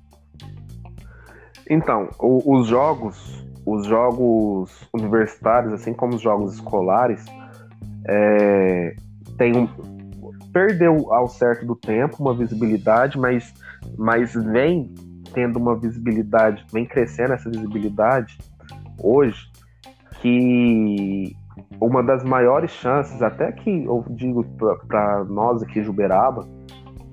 [1.69, 7.25] Então, o, os jogos, os jogos universitários, assim como os jogos escolares,
[8.07, 8.95] é,
[9.39, 9.69] tem um,
[10.53, 13.55] perdeu ao certo do tempo uma visibilidade, mas,
[13.97, 14.93] mas vem
[15.33, 18.37] tendo uma visibilidade, vem crescendo essa visibilidade
[18.99, 19.51] hoje,
[20.21, 21.35] que
[21.81, 24.45] uma das maiores chances, até que eu digo
[24.87, 26.47] para nós aqui de Uberaba,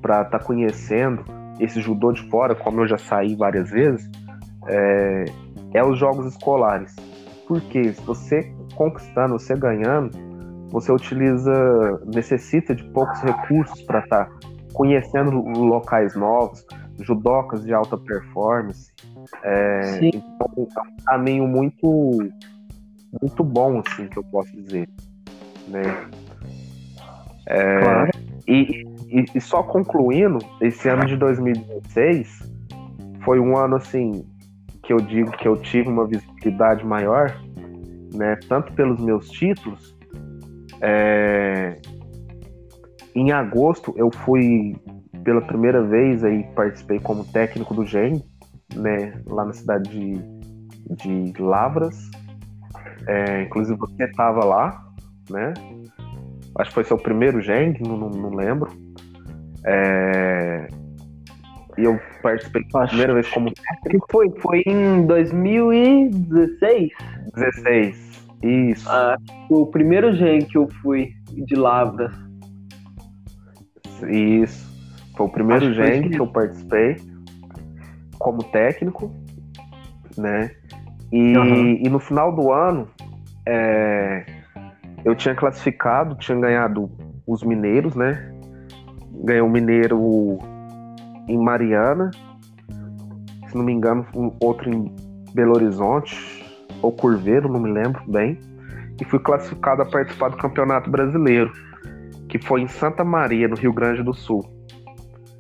[0.02, 1.24] para estar tá conhecendo
[1.60, 4.10] esse judô de fora, como eu já saí várias vezes,
[4.68, 5.26] é,
[5.74, 6.96] é os jogos escolares.
[7.48, 10.12] Porque se você conquistando, você ganhando,
[10.70, 11.52] você utiliza,
[12.14, 14.40] necessita de poucos recursos para estar tá
[14.74, 16.66] conhecendo locais novos,
[17.00, 18.92] judocas de alta performance.
[19.44, 22.18] É, então é um caminho muito,
[23.22, 24.88] muito bom, assim, que eu posso dizer.
[25.68, 25.82] Né?
[27.48, 28.12] É, claro.
[28.48, 32.52] e, e, e, só concluindo, esse ano de 2016
[33.24, 34.26] foi um ano assim
[34.84, 37.36] que eu digo que eu tive uma visibilidade maior,
[38.14, 38.38] né?
[38.48, 39.96] Tanto pelos meus títulos.
[40.82, 41.76] É...
[43.16, 44.76] Em agosto eu fui
[45.24, 48.24] pela primeira vez aí participei como técnico do GEM,
[48.76, 49.22] né?
[49.28, 52.10] Lá na cidade de, de Lavras.
[53.08, 54.84] É, inclusive você estava lá,
[55.30, 55.54] né?
[56.58, 58.89] Acho que foi seu primeiro GEM, não, não, não lembro.
[59.70, 60.68] É...
[61.78, 64.08] E eu participei pela primeira vez como técnico.
[64.12, 66.92] Foi, foi em 2016?
[67.36, 68.90] 16, isso.
[68.90, 69.18] Ah,
[69.50, 72.12] o primeiro gen que eu fui de Lavras.
[74.10, 74.68] Isso.
[75.16, 76.10] Foi o primeiro gen que...
[76.10, 76.98] que eu participei
[78.18, 79.14] como técnico,
[80.18, 80.52] né?
[81.12, 81.80] E, uhum.
[81.82, 82.88] e no final do ano,
[83.48, 84.26] é,
[85.04, 86.92] eu tinha classificado, tinha ganhado
[87.26, 88.39] os mineiros, né?
[89.24, 90.40] Ganhou o Mineiro
[91.28, 92.12] em Mariana,
[93.48, 94.94] se não me engano, um outro em
[95.34, 96.46] Belo Horizonte,
[96.82, 98.38] ou Curveiro, não me lembro bem,
[99.00, 101.52] e fui classificado a participar do Campeonato Brasileiro,
[102.28, 104.44] que foi em Santa Maria, no Rio Grande do Sul.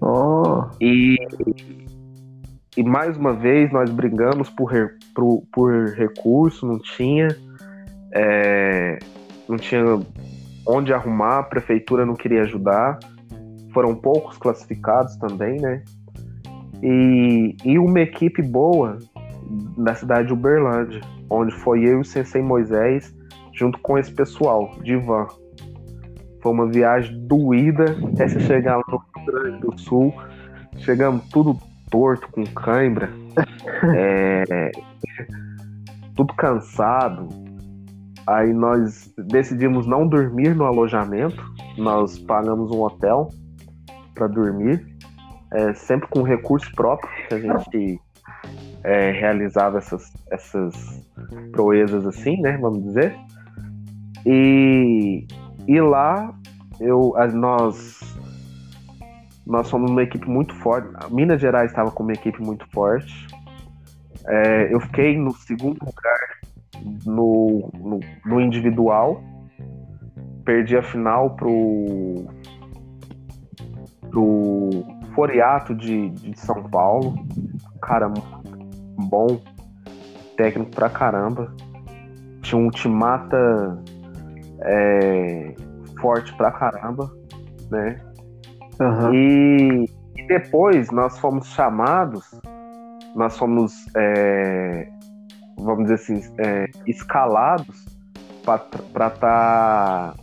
[0.01, 0.63] Oh.
[0.81, 1.17] E,
[2.75, 4.71] e mais uma vez nós brigamos por,
[5.13, 7.27] por, por recurso, não tinha.
[8.13, 8.97] É,
[9.47, 9.83] não tinha
[10.65, 12.99] onde arrumar, a prefeitura não queria ajudar
[13.73, 15.83] foram poucos classificados também, né?
[16.81, 18.97] E, e uma equipe boa
[19.77, 23.13] da cidade de Uberlândia, onde foi eu e o Sensei Moisés,
[23.53, 25.27] junto com esse pessoal, de van.
[26.41, 30.13] Foi uma viagem doída até chegar lá no Rio Grande do Sul.
[30.77, 31.57] Chegamos tudo
[31.89, 33.09] torto, com cãibra,
[33.95, 34.71] é,
[36.15, 37.27] tudo cansado.
[38.25, 41.43] Aí nós decidimos não dormir no alojamento,
[41.77, 43.29] nós pagamos um hotel
[44.19, 44.85] para dormir,
[45.53, 48.01] é, sempre com recurso próprio que a gente
[48.83, 51.07] é, realizava essas, essas
[51.53, 52.57] proezas assim, né?
[52.57, 53.15] Vamos dizer.
[54.25, 55.25] E,
[55.65, 56.33] e lá
[56.79, 57.99] eu, nós
[59.47, 60.89] nós somos uma equipe muito forte.
[61.09, 63.25] Minas Gerais estava com uma equipe muito forte.
[64.27, 66.39] É, eu fiquei no segundo lugar
[67.03, 69.23] no, no, no, individual.
[70.45, 72.27] Perdi a final pro
[74.09, 74.69] pro
[75.13, 77.15] Foriato de, de São Paulo.
[77.81, 78.11] Cara,
[78.97, 79.41] bom,
[80.37, 81.53] técnico pra caramba.
[82.41, 83.83] Tinha um Timata
[84.61, 85.53] é,
[85.99, 87.11] forte pra caramba,
[87.69, 87.99] né?
[88.79, 89.13] Uhum.
[89.13, 89.85] E,
[90.15, 92.23] e, depois nós fomos chamados,
[93.15, 94.87] nós fomos, é,
[95.57, 97.85] vamos dizer assim, é, escalados
[98.45, 100.15] para estar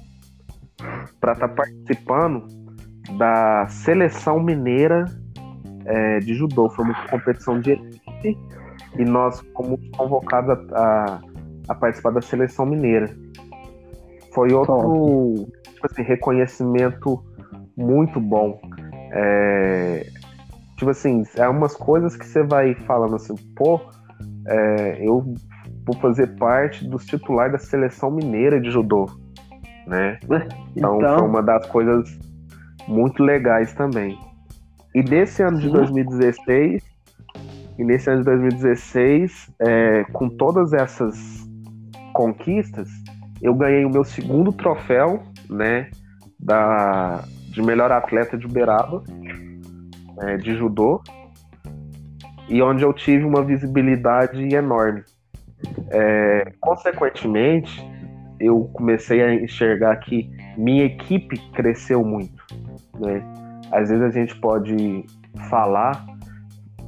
[1.21, 2.66] tá, tá participando
[3.13, 5.05] da seleção mineira
[5.85, 6.69] é, de judô.
[6.71, 8.39] Foi uma competição de elite
[8.99, 11.21] e nós fomos convocados a, a,
[11.69, 13.15] a participar da seleção mineira.
[14.33, 17.23] Foi outro tipo assim, reconhecimento
[17.77, 18.61] muito bom.
[19.13, 20.07] É,
[20.77, 23.81] tipo assim, é umas coisas que você vai falando assim, pô,
[24.47, 25.35] é, eu
[25.85, 29.07] vou fazer parte dos titulares da seleção mineira de judô,
[29.87, 30.19] né?
[30.77, 31.19] Então, então...
[31.19, 32.19] foi uma das coisas
[32.89, 34.19] muito legais também.
[34.95, 36.83] E desse ano de 2016,
[37.79, 41.47] e nesse ano de 2016, é, com todas essas
[42.13, 42.89] conquistas,
[43.43, 45.91] eu ganhei o meu segundo troféu, né,
[46.41, 49.03] da, de melhor atleta de Uberaba,
[50.23, 51.03] é, de judô,
[52.49, 55.03] e onde eu tive uma visibilidade enorme.
[55.91, 57.85] É, consequentemente,
[58.41, 62.45] eu comecei a enxergar que minha equipe cresceu muito.
[63.01, 63.23] Né?
[63.73, 65.05] Às vezes a gente pode
[65.49, 66.07] falar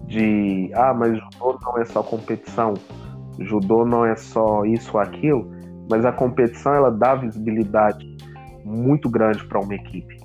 [0.06, 2.74] de ah, mas judô não é só competição,
[3.38, 5.50] judô não é só isso ou aquilo,
[5.90, 8.16] mas a competição ela dá visibilidade
[8.64, 10.18] muito grande para uma equipe,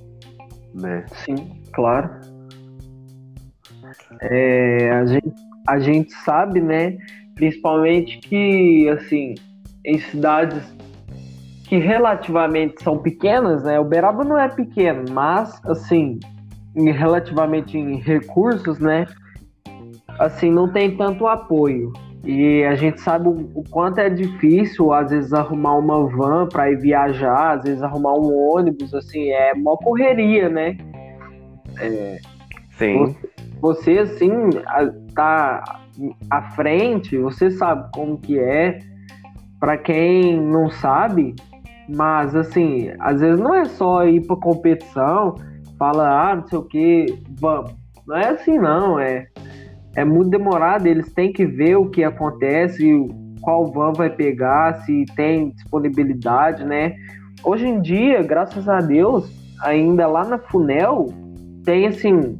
[0.73, 1.05] né?
[1.25, 1.35] Sim,
[1.73, 2.09] claro.
[4.21, 5.33] É, a, gente,
[5.67, 6.97] a gente sabe, né,
[7.35, 9.35] principalmente que, assim,
[9.85, 10.63] em cidades
[11.63, 16.19] que relativamente são pequenas, né, o Beraba não é pequeno, mas, assim,
[16.75, 19.05] relativamente em recursos, né,
[20.19, 21.91] assim, não tem tanto apoio.
[22.25, 26.77] E a gente sabe o, quanto é difícil, às vezes, arrumar uma van para ir
[26.77, 30.77] viajar, às vezes arrumar um ônibus, assim, é uma correria, né?
[31.79, 32.19] É,
[32.77, 32.97] Sim.
[32.97, 34.31] Você, você, assim,
[35.13, 35.63] tá
[36.29, 38.79] à frente, você sabe como que é.
[39.59, 41.35] Para quem não sabe,
[41.89, 45.35] mas assim, às vezes não é só ir para competição,
[45.77, 47.05] fala, ah, não sei o que,
[47.39, 47.73] vamos.
[48.07, 48.99] Não é assim, não.
[48.99, 49.27] É,
[49.95, 50.87] é muito demorado.
[50.87, 52.91] Eles têm que ver o que acontece,
[53.41, 56.95] qual van vai pegar, se tem disponibilidade, né?
[57.43, 59.29] Hoje em dia, graças a Deus,
[59.61, 61.07] ainda lá na Funel,
[61.65, 62.39] tem assim,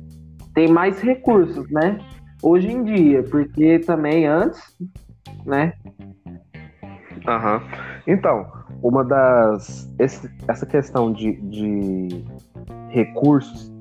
[0.54, 1.98] tem mais recursos, né?
[2.42, 4.62] Hoje em dia, porque também antes,
[5.46, 5.74] né?
[7.28, 7.62] Aham.
[8.06, 8.46] Então,
[8.84, 9.90] uma das.
[9.98, 12.26] Esse, essa questão de, de
[12.90, 13.72] recursos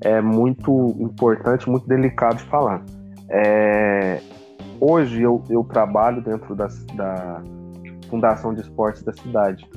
[0.00, 2.82] é muito importante, muito delicado de falar.
[3.28, 4.20] É,
[4.80, 7.42] hoje eu, eu trabalho dentro da, da
[8.08, 9.68] Fundação de Esportes da cidade.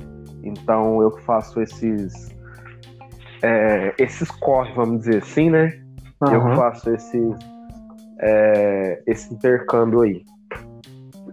[0.42, 2.30] Então eu faço esses
[3.42, 5.80] é, esses corre, vamos dizer assim, né?
[6.20, 6.32] Uhum.
[6.32, 7.20] Eu faço esse,
[8.20, 10.24] é, esse intercâmbio aí.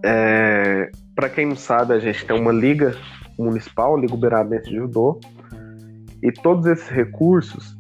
[0.04, 2.96] É, Para quem não sabe, a gente tem uma liga
[3.38, 5.20] municipal, Liga Uberabense de Judô,
[6.22, 7.78] e todos esses recursos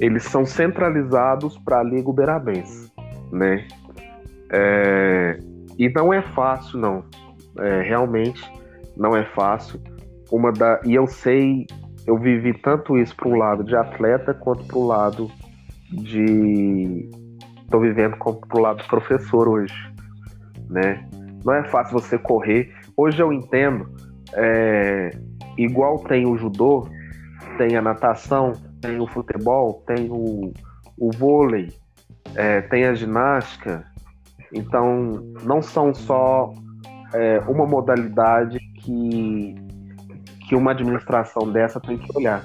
[0.00, 2.92] eles são centralizados para a Liga Uberabense,
[3.32, 3.66] né?
[4.50, 5.38] É,
[5.76, 7.04] e não é fácil, não.
[7.58, 8.42] É, realmente
[8.96, 9.80] não é fácil.
[10.30, 11.66] Uma da, e eu sei
[12.08, 15.30] eu vivi tanto isso para o lado de atleta quanto para o lado
[15.92, 17.06] de.
[17.62, 19.74] Estou vivendo para o lado de professor hoje.
[20.70, 21.06] Né?
[21.44, 22.72] Não é fácil você correr.
[22.96, 23.90] Hoje eu entendo,
[24.34, 25.10] é,
[25.56, 26.88] igual tem o judô,
[27.56, 30.52] tem a natação, tem o futebol, tem o,
[30.98, 31.72] o vôlei,
[32.34, 33.84] é, tem a ginástica.
[34.52, 36.52] Então, não são só
[37.12, 39.56] é, uma modalidade que
[40.48, 42.42] que uma administração dessa tem que olhar,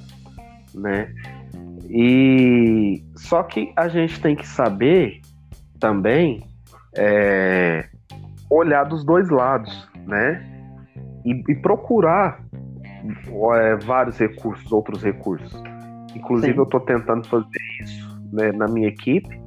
[0.75, 1.09] né?
[1.89, 5.21] E só que a gente tem que saber
[5.79, 6.45] também
[6.97, 7.87] é,
[8.49, 10.52] olhar dos dois lados, né?
[11.25, 12.43] E, e procurar
[13.55, 15.53] é, vários recursos, outros recursos.
[16.15, 16.59] Inclusive Sim.
[16.59, 17.47] eu estou tentando fazer
[17.81, 19.41] isso né, na minha equipe,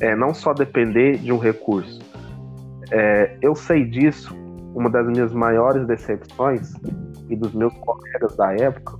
[0.00, 2.00] é, não só depender de um recurso.
[2.90, 4.34] É, eu sei disso.
[4.74, 6.72] Uma das minhas maiores decepções
[7.30, 8.98] e dos meus colegas da época,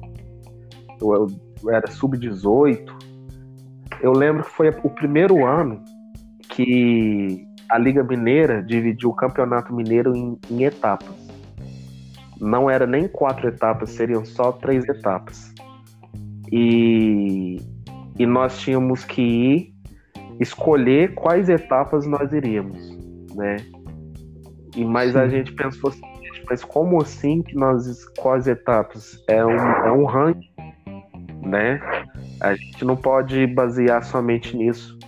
[1.00, 1.26] eu,
[1.64, 2.92] eu era sub-18,
[4.00, 5.82] eu lembro que foi o primeiro ano
[6.48, 11.23] que a Liga Mineira dividiu o Campeonato Mineiro em, em etapas.
[12.40, 15.52] Não era nem quatro etapas, seriam só três etapas.
[16.50, 17.58] E,
[18.18, 19.74] e nós tínhamos que ir
[20.40, 22.90] escolher quais etapas nós iríamos,
[23.34, 23.56] né?
[24.76, 25.18] E mas Sim.
[25.18, 26.00] a gente pensou assim,
[26.48, 30.50] mas como assim que nós as etapas é um, é um ranking,
[31.42, 31.80] né?
[32.40, 34.98] A gente não pode basear somente nisso.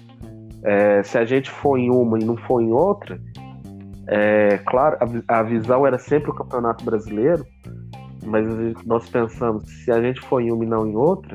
[0.63, 3.21] É, se a gente for em uma e não for em outra,
[4.09, 4.97] é, claro,
[5.29, 7.45] a, a visão era sempre o Campeonato Brasileiro,
[8.25, 8.47] mas
[8.85, 11.35] nós pensamos, se a gente for em uma e não em outra,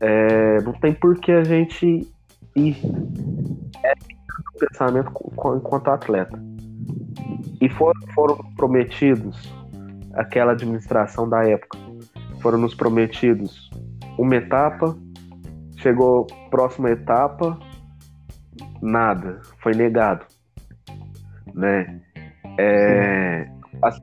[0.00, 2.08] é, não tem por que a gente
[2.54, 2.76] ir.
[3.84, 3.94] É
[4.58, 5.12] pensamento
[5.56, 6.42] enquanto atleta.
[7.60, 9.52] E foram, foram prometidos,
[10.14, 11.78] aquela administração da época,
[12.40, 13.70] foram nos prometidos
[14.18, 14.96] uma etapa,
[15.76, 17.58] chegou próxima etapa,
[18.80, 20.24] nada, foi negado,
[21.56, 22.00] né?
[22.58, 23.48] É,
[23.82, 24.02] assim,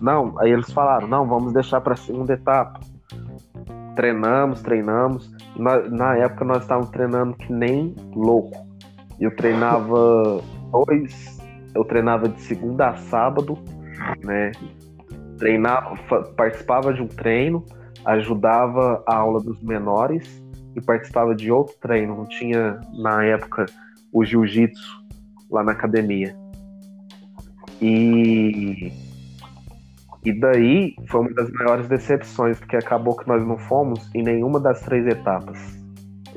[0.00, 2.80] não, aí eles falaram, não, vamos deixar para segunda etapa.
[3.96, 5.34] Treinamos, treinamos.
[5.56, 8.66] Na, na época nós estávamos treinando que nem louco.
[9.20, 10.40] Eu treinava
[10.70, 11.38] dois,
[11.74, 13.58] eu treinava de segunda a sábado,
[14.24, 14.52] né?
[15.38, 15.96] Treinava,
[16.36, 17.64] participava de um treino,
[18.04, 20.42] ajudava a aula dos menores
[20.74, 22.16] e participava de outro treino.
[22.16, 23.66] Não tinha na época
[24.12, 25.04] o jiu-jitsu
[25.50, 26.43] lá na academia.
[27.86, 28.92] E
[30.24, 34.58] e daí foi uma das maiores decepções, porque acabou que nós não fomos em nenhuma
[34.58, 35.58] das três etapas.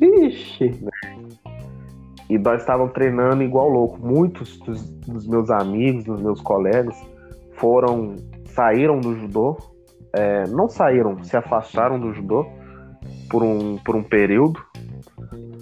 [0.01, 0.85] Ixi!
[2.29, 4.05] E nós estávamos treinando igual louco.
[4.05, 6.95] Muitos dos, dos, meus amigos, dos meus colegas,
[7.53, 8.17] foram
[8.47, 9.55] saíram do judô,
[10.13, 12.45] é, não saíram, se afastaram do judô
[13.29, 14.59] por um, por um período,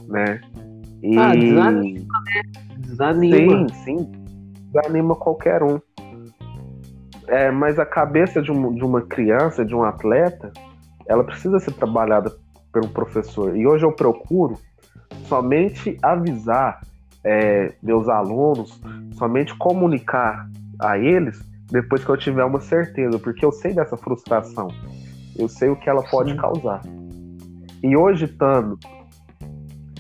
[0.08, 0.42] né?
[1.04, 1.16] E...
[1.20, 2.42] Ah, desanima, né?
[2.80, 3.70] Desanima.
[3.70, 4.25] Sim, sim.
[4.76, 5.80] Desanima qualquer um.
[7.28, 10.52] É, mas a cabeça de, um, de uma criança, de um atleta,
[11.08, 12.32] ela precisa ser trabalhada
[12.72, 13.56] por um professor.
[13.56, 14.60] E hoje eu procuro
[15.28, 16.82] somente avisar
[17.24, 18.80] é, meus alunos,
[19.14, 20.48] somente comunicar
[20.80, 21.40] a eles
[21.72, 24.68] depois que eu tiver uma certeza, porque eu sei dessa frustração,
[25.36, 26.38] eu sei o que ela pode Sim.
[26.38, 26.82] causar.
[27.82, 28.78] E hoje, estando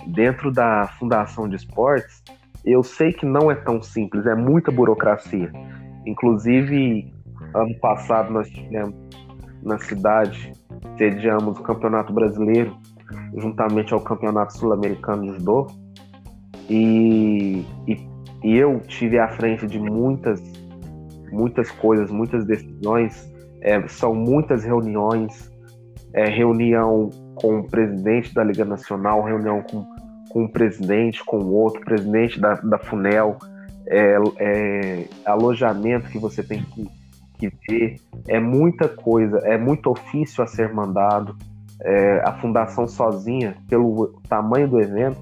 [0.07, 2.23] dentro da Fundação de Esportes,
[2.65, 5.51] eu sei que não é tão simples, é muita burocracia.
[6.05, 7.13] Inclusive,
[7.53, 8.95] ano passado nós tivemos
[9.63, 10.51] na cidade,
[10.97, 12.75] sediamos o Campeonato Brasileiro,
[13.37, 15.67] juntamente ao Campeonato Sul-Americano de Judô,
[16.69, 18.07] e, e,
[18.43, 20.41] e eu tive à frente de muitas
[21.31, 23.31] muitas coisas, muitas decisões,
[23.61, 25.51] é, são muitas reuniões,
[26.13, 29.85] é, reunião com o presidente da Liga Nacional, reunião com,
[30.35, 33.37] com o presidente, com o outro, presidente da, da FUNEL,
[33.87, 36.89] é, é, alojamento que você tem que,
[37.39, 41.37] que ver, é muita coisa, é muito ofício a ser mandado.
[41.81, 45.17] É, a fundação sozinha, pelo tamanho do evento,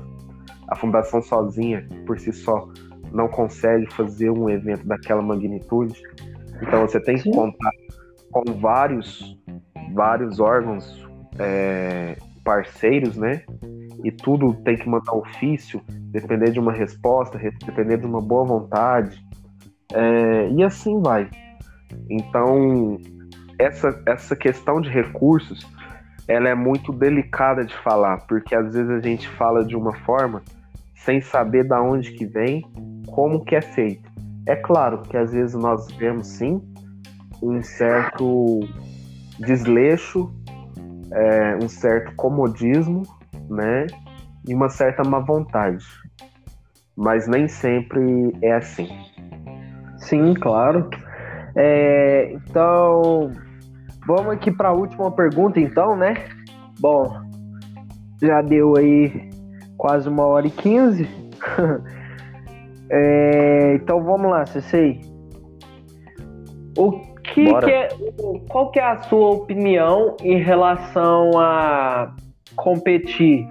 [0.68, 2.68] a fundação sozinha, por si só,
[3.12, 5.94] não consegue fazer um evento daquela magnitude.
[6.60, 7.72] Então você tem que contar
[8.32, 9.40] com vários,
[9.94, 11.08] vários órgãos
[11.38, 13.44] é, parceiros, né?
[14.04, 15.82] E tudo tem que mandar ofício,
[16.12, 19.24] depender de uma resposta, depender de uma boa vontade.
[19.94, 21.30] É, e assim vai.
[22.10, 23.00] Então,
[23.58, 25.66] essa, essa questão de recursos,
[26.28, 30.42] ela é muito delicada de falar, porque às vezes a gente fala de uma forma
[30.96, 32.64] sem saber da onde que vem
[33.08, 34.12] como que é feito.
[34.48, 36.62] É claro que às vezes nós vemos sim
[37.42, 38.62] um certo
[39.40, 40.34] desleixo,
[41.12, 43.04] é, um certo comodismo,
[43.50, 43.88] né?
[44.48, 45.86] E uma certa má vontade.
[46.96, 48.02] Mas nem sempre
[48.42, 48.90] é assim.
[49.98, 50.90] Sim, claro.
[51.56, 53.32] É, então,
[54.06, 56.14] vamos aqui para a última pergunta, então, né?
[56.80, 57.12] Bom,
[58.22, 59.30] já deu aí
[59.78, 61.08] quase uma hora e quinze.
[62.96, 65.02] É, então vamos lá, Ceci.
[66.78, 66.92] O
[67.24, 67.88] que, que, é,
[68.50, 72.16] qual que é a sua opinião em relação a
[72.56, 73.48] competir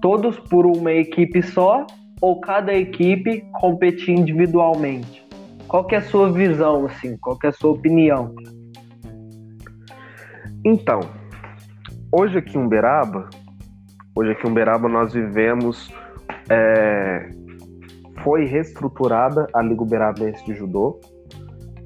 [0.00, 1.86] todos por uma equipe só
[2.20, 5.26] ou cada equipe competir individualmente?
[5.68, 7.16] Qual que é a sua visão, assim?
[7.16, 8.34] Qual que é a sua opinião?
[10.64, 11.00] Então,
[12.12, 13.28] hoje aqui em Uberaba,
[14.14, 15.92] hoje aqui em Uberaba nós vivemos
[16.48, 17.30] é,
[18.22, 21.00] foi reestruturada a Liga Uberabense de Judô,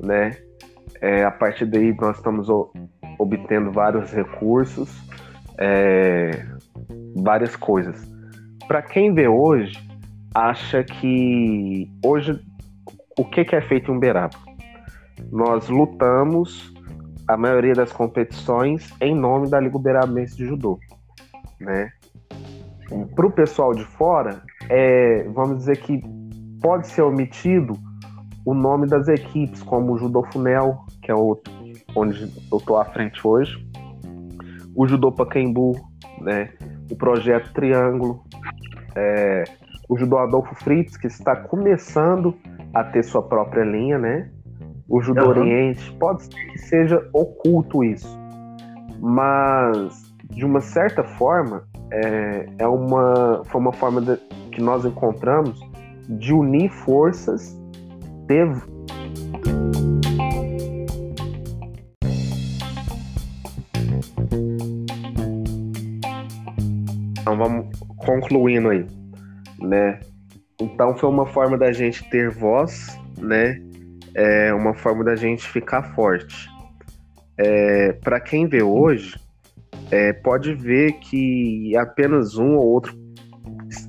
[0.02, 0.32] né?
[1.00, 2.48] É, a partir daí nós estamos
[3.18, 4.90] obtendo vários recursos,
[5.58, 6.44] é,
[7.22, 8.00] várias coisas.
[8.66, 9.76] Para quem vê hoje,
[10.34, 12.40] acha que hoje
[13.18, 14.36] o que, que é feito em Uberaba?
[15.30, 16.74] Nós lutamos
[17.26, 20.78] a maioria das competições em nome da Liga Uberabense de Judô,
[21.60, 21.90] né?
[23.14, 26.00] Para o pessoal de fora, é, vamos dizer que
[26.60, 27.76] pode ser omitido
[28.44, 31.40] o nome das equipes, como o Judô Funel, que é o,
[31.96, 33.56] onde eu estou à frente hoje,
[34.74, 35.72] o Judô Pacaembu,
[36.20, 36.52] né,
[36.90, 38.22] o Projeto Triângulo,
[38.94, 39.44] é,
[39.88, 42.36] o Judô Adolfo Fritz, que está começando
[42.74, 44.30] a ter sua própria linha, né?
[44.88, 45.28] O Judô uhum.
[45.28, 48.18] Oriente, pode ser que seja oculto isso,
[49.00, 54.16] mas de uma certa forma é, é uma foi uma forma de,
[54.52, 55.60] que nós encontramos
[56.08, 57.58] de unir forças,
[58.26, 58.48] ter.
[67.48, 68.86] Vamos concluindo aí,
[69.60, 70.00] né?
[70.60, 73.60] Então foi uma forma da gente ter voz, né?
[74.14, 76.48] É uma forma da gente ficar forte.
[77.38, 79.14] É, Para quem vê hoje,
[79.90, 82.96] é, pode ver que apenas um ou outro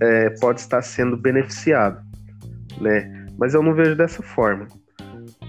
[0.02, 2.08] é, pode estar sendo beneficiado
[2.82, 3.28] né?
[3.38, 4.68] Mas eu não vejo dessa forma.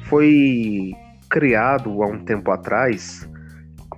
[0.04, 0.92] Foi
[1.30, 3.28] criado há um tempo atrás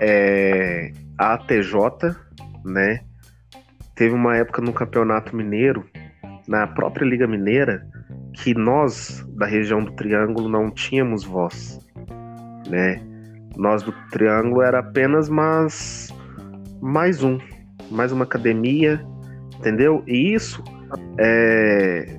[0.01, 2.17] é, a ATJ,
[2.65, 3.01] né?
[4.01, 5.85] Teve uma época no Campeonato Mineiro,
[6.49, 7.87] na própria Liga Mineira,
[8.33, 11.79] que nós da região do Triângulo não tínhamos voz,
[12.67, 12.99] né?
[13.59, 16.09] Nós do Triângulo era apenas mais
[16.81, 17.37] mais um,
[17.91, 19.07] mais uma academia,
[19.59, 20.03] entendeu?
[20.07, 20.65] E isso
[21.19, 22.19] é,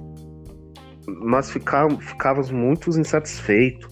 [1.08, 3.90] nós ficávamos, ficávamos muito insatisfeitos.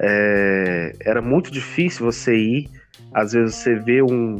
[0.00, 2.68] É, era muito difícil você ir
[3.14, 4.36] às vezes você vê um,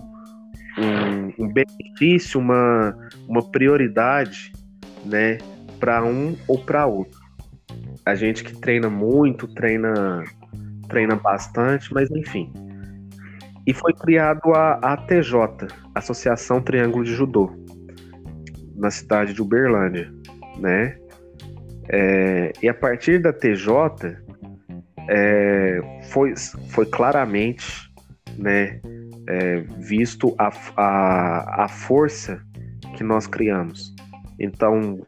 [0.78, 2.96] um, um benefício, uma,
[3.28, 4.52] uma prioridade,
[5.04, 5.38] né,
[5.78, 7.20] para um ou para outro.
[8.04, 10.24] A gente que treina muito, treina,
[10.88, 12.52] treina bastante, mas enfim.
[13.66, 17.50] E foi criado a ATJ, Associação Triângulo de Judô,
[18.76, 20.12] na cidade de Uberlândia,
[20.58, 20.98] né?
[21.88, 24.16] É, e a partir da TJ
[25.08, 25.80] é,
[26.10, 26.34] foi,
[26.70, 27.90] foi claramente
[28.38, 28.80] né,
[29.28, 32.40] é, visto a, a, a força
[32.96, 33.94] que nós criamos.
[34.38, 35.06] Então,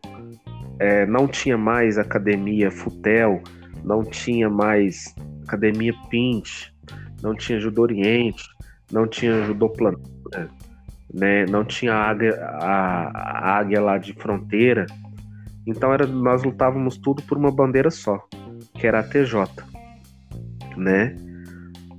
[0.78, 3.42] é, não tinha mais academia Futel,
[3.84, 5.14] não tinha mais
[5.44, 6.70] academia Pint,
[7.22, 8.44] não tinha Judô Oriente,
[8.90, 10.50] não tinha Judô Planeta,
[11.12, 14.86] né, não tinha a águia, a, a águia lá de fronteira.
[15.66, 18.24] Então era, nós lutávamos tudo por uma bandeira só,
[18.74, 19.48] que era a TJ,
[20.76, 21.16] né?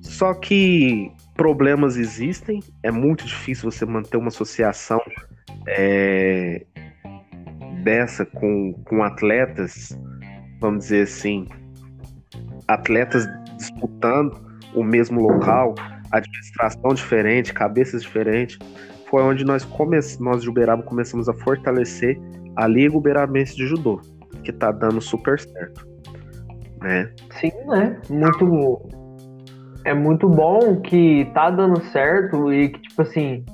[0.01, 4.99] Só que problemas existem, é muito difícil você manter uma associação
[5.67, 6.65] é,
[7.83, 9.97] dessa com, com atletas,
[10.59, 11.47] vamos dizer assim,
[12.67, 15.75] atletas disputando o mesmo local,
[16.11, 18.57] administração diferente, cabeças diferentes.
[19.09, 22.19] Foi onde nós, come nós de Uberaba começamos a fortalecer
[22.55, 24.01] a Liga Uberabense de Judô,
[24.43, 25.87] que tá dando super certo.
[26.81, 27.11] Né?
[27.39, 28.01] Sim, né?
[28.09, 29.06] Muito.
[29.87, 33.45] É muito bom que tá dando certo e que, tipo assim,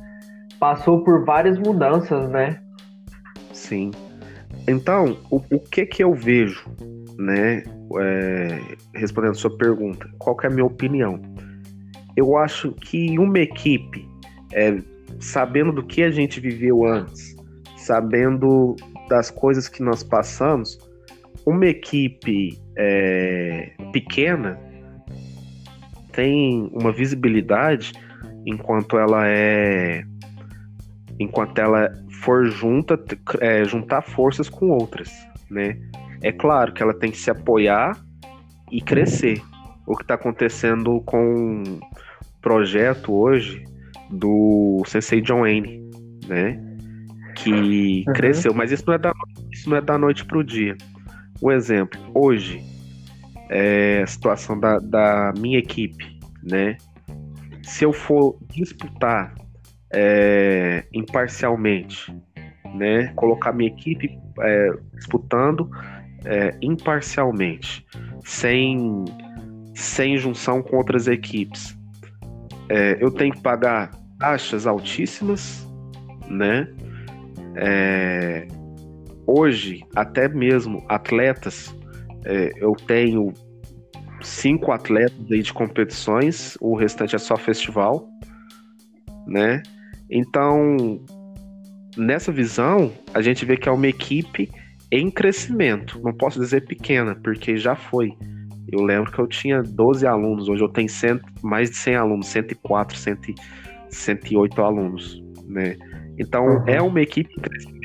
[0.60, 2.60] passou por várias mudanças, né?
[3.54, 3.92] Sim.
[4.68, 6.66] Então, o, o que que eu vejo,
[7.20, 7.62] né?
[8.00, 8.60] É,
[8.96, 11.22] respondendo a sua pergunta, qual que é a minha opinião?
[12.18, 14.04] Eu acho que uma equipe,
[14.54, 14.80] é,
[15.20, 17.36] sabendo do que a gente viveu antes,
[17.78, 18.76] sabendo
[19.08, 20.80] das coisas que nós passamos,
[21.46, 24.73] uma equipe é, pequena
[26.14, 27.94] tem uma visibilidade
[28.46, 30.06] enquanto ela é
[31.20, 31.92] enquanto ela
[32.22, 33.00] for junta
[33.40, 35.12] é, juntar forças com outras,
[35.50, 35.78] né?
[36.22, 37.98] É claro que ela tem que se apoiar
[38.72, 39.42] e crescer.
[39.86, 43.64] O que está acontecendo com o projeto hoje
[44.10, 45.92] do Sensei John Wayne,
[46.28, 46.74] né?
[47.36, 48.14] que uhum.
[48.14, 49.12] cresceu, mas isso não é da
[49.52, 50.76] isso não é da noite para o dia.
[51.42, 52.64] Um exemplo, hoje
[53.54, 56.76] é a situação da, da minha equipe, né?
[57.62, 59.36] Se eu for disputar
[59.94, 62.12] é, imparcialmente,
[62.74, 63.14] né?
[63.16, 65.70] Colocar minha equipe é, disputando
[66.26, 67.86] é, imparcialmente,
[68.26, 69.06] sem
[69.76, 71.78] sem junção com outras equipes,
[72.70, 75.68] é, eu tenho que pagar taxas altíssimas,
[76.28, 76.68] né?
[77.56, 78.48] É,
[79.28, 81.76] hoje, até mesmo atletas,
[82.26, 83.34] é, eu tenho
[84.24, 88.08] cinco atletas aí de competições, o restante é só festival,
[89.28, 89.62] né?
[90.10, 91.00] Então,
[91.98, 94.50] nessa visão, a gente vê que é uma equipe
[94.92, 96.00] em crescimento.
[96.04, 98.14] Não posso dizer pequena, porque já foi.
[98.72, 102.28] Eu lembro que eu tinha 12 alunos, hoje eu tenho cento, mais de 100 alunos,
[102.28, 103.18] 104, 100,
[103.90, 105.78] 108 alunos, né?
[106.18, 106.64] Então uhum.
[106.68, 107.84] é uma equipe em crescimento.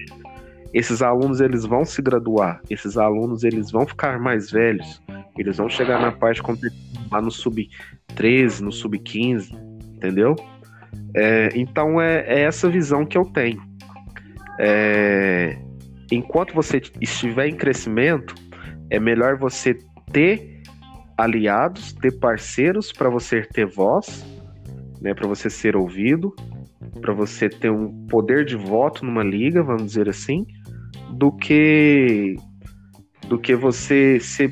[0.72, 5.02] Esses alunos eles vão se graduar, esses alunos eles vão ficar mais velhos,
[5.38, 6.42] eles vão chegar na parte
[7.10, 7.68] lá no sub
[8.14, 9.54] 13, no sub 15,
[9.94, 10.34] entendeu?
[11.14, 13.62] É, então é, é, essa visão que eu tenho.
[14.58, 15.58] É,
[16.10, 18.34] enquanto você estiver em crescimento,
[18.90, 19.78] é melhor você
[20.12, 20.62] ter
[21.16, 24.24] aliados, ter parceiros para você ter voz,
[25.00, 26.34] né, para você ser ouvido,
[27.00, 30.46] para você ter um poder de voto numa liga, vamos dizer assim,
[31.10, 32.36] do que
[33.28, 34.50] do que você ser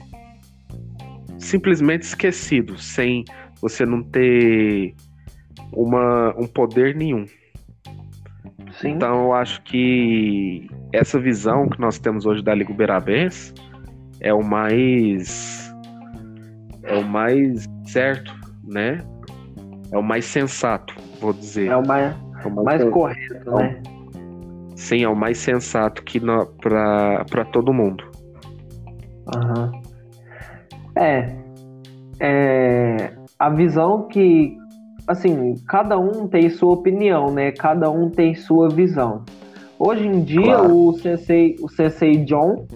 [1.46, 3.24] simplesmente esquecido, sem
[3.60, 4.94] você não ter
[5.72, 7.26] uma, um poder nenhum.
[8.80, 8.90] Sim.
[8.90, 13.54] Então eu acho que essa visão que nós temos hoje da Liga Uberabens
[14.20, 15.72] é o mais
[16.82, 18.98] é o mais certo, né?
[19.90, 21.68] É o mais sensato, vou dizer.
[21.68, 22.14] É o mais
[22.44, 23.82] é o mais, mais correto, né?
[24.76, 26.20] Sim, é o mais sensato que
[26.60, 28.04] para todo mundo.
[29.34, 29.85] Uhum.
[30.96, 31.28] É,
[32.20, 33.12] é.
[33.38, 34.56] A visão que.
[35.06, 37.52] Assim, cada um tem sua opinião, né?
[37.52, 39.24] Cada um tem sua visão.
[39.78, 40.76] Hoje em dia, claro.
[40.76, 42.66] o, sensei, o Sensei John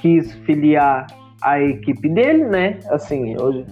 [0.00, 1.06] quis filiar
[1.42, 2.78] a equipe dele, né?
[2.90, 3.64] Assim, hoje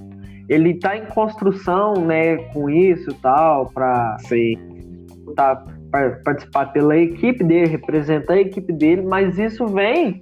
[0.48, 4.16] ele tá em construção, né, com isso e tal, para
[5.36, 5.64] tá,
[6.24, 10.20] participar pela equipe dele, representar a equipe dele, mas isso vem,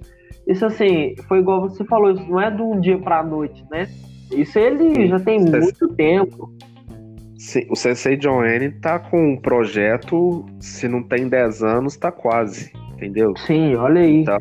[0.51, 3.63] isso assim, foi igual você falou, isso não é de um dia para a noite,
[3.71, 3.87] né?
[4.31, 6.53] Isso ele Sim, já tem muito tempo.
[7.37, 12.11] Sim, o Sensei John N tá com um projeto, se não tem 10 anos, tá
[12.11, 13.33] quase, entendeu?
[13.45, 14.21] Sim, olha aí.
[14.21, 14.37] Então,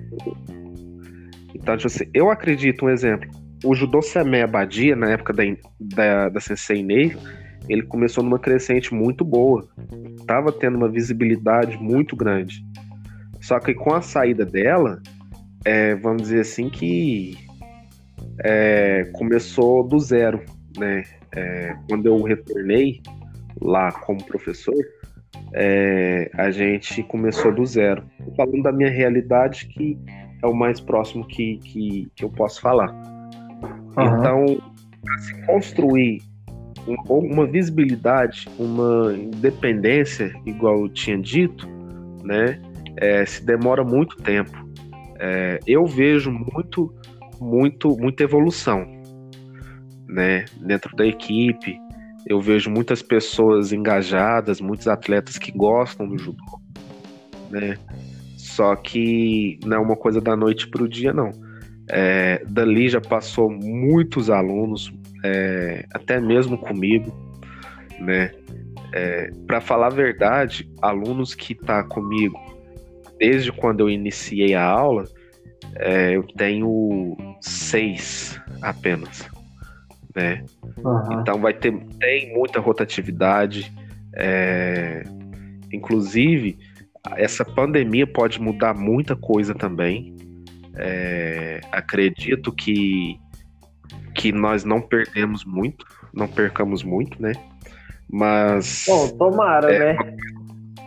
[1.55, 3.28] então tipo assim, eu acredito, um exemplo,
[3.65, 5.43] o Judô Semé Abadia, na época da,
[5.81, 7.16] da, da Sensei Ney,
[7.69, 9.69] ele começou numa crescente muito boa.
[10.27, 12.65] Tava tendo uma visibilidade muito grande.
[13.41, 15.01] Só que com a saída dela,
[15.65, 17.37] é, vamos dizer assim que
[18.43, 20.43] é, começou do zero,
[20.77, 21.05] né?
[21.35, 23.01] É, quando eu retornei
[23.61, 24.85] lá como professor,
[25.55, 28.05] é, a gente começou do zero.
[28.24, 29.99] Tô falando da minha realidade que
[30.43, 32.91] é o mais próximo que, que, que eu posso falar.
[33.97, 34.19] Uhum.
[34.19, 34.62] Então,
[35.03, 36.23] para se construir
[37.09, 41.69] uma visibilidade, uma independência, igual eu tinha dito,
[42.24, 42.61] né,
[42.97, 44.69] é, se demora muito tempo.
[45.22, 46.94] É, eu vejo muito,
[47.38, 48.86] muito, muita evolução,
[50.09, 51.78] né, dentro da equipe.
[52.26, 56.59] Eu vejo muitas pessoas engajadas, muitos atletas que gostam do judô,
[57.51, 57.76] né.
[58.38, 61.30] Só que não é uma coisa da noite para o dia, não.
[61.90, 64.90] É, dali já passou muitos alunos,
[65.22, 67.12] é, até mesmo comigo,
[68.01, 68.32] né?
[68.92, 72.49] É, para falar a verdade, alunos que tá comigo
[73.20, 75.05] desde quando eu iniciei a aula,
[75.76, 79.28] é, eu tenho seis apenas,
[80.16, 80.42] né?
[80.78, 81.20] Uhum.
[81.20, 83.70] Então vai ter tem muita rotatividade,
[84.16, 85.05] é,
[85.70, 86.59] inclusive
[87.16, 90.16] essa pandemia pode mudar muita coisa também.
[90.76, 93.20] É, acredito que
[94.14, 97.32] que nós não perdemos muito, não percamos muito, né?
[98.09, 98.84] Mas.
[98.86, 100.16] Bom, tomara, é né?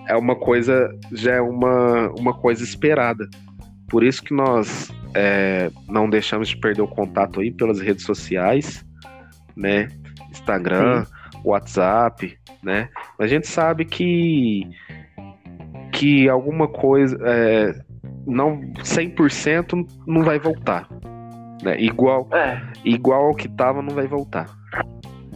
[0.07, 3.27] É uma coisa, já é uma, uma coisa esperada.
[3.89, 8.85] Por isso que nós é, não deixamos de perder o contato aí pelas redes sociais,
[9.55, 9.87] né?
[10.31, 11.11] Instagram, Sim.
[11.43, 12.89] WhatsApp, né?
[13.19, 14.67] A gente sabe que
[15.91, 17.75] que alguma coisa é,
[18.25, 20.87] não 100% não vai voltar,
[21.61, 21.79] né?
[21.79, 22.61] Igual, é.
[22.83, 24.47] igual ao que tava, não vai voltar.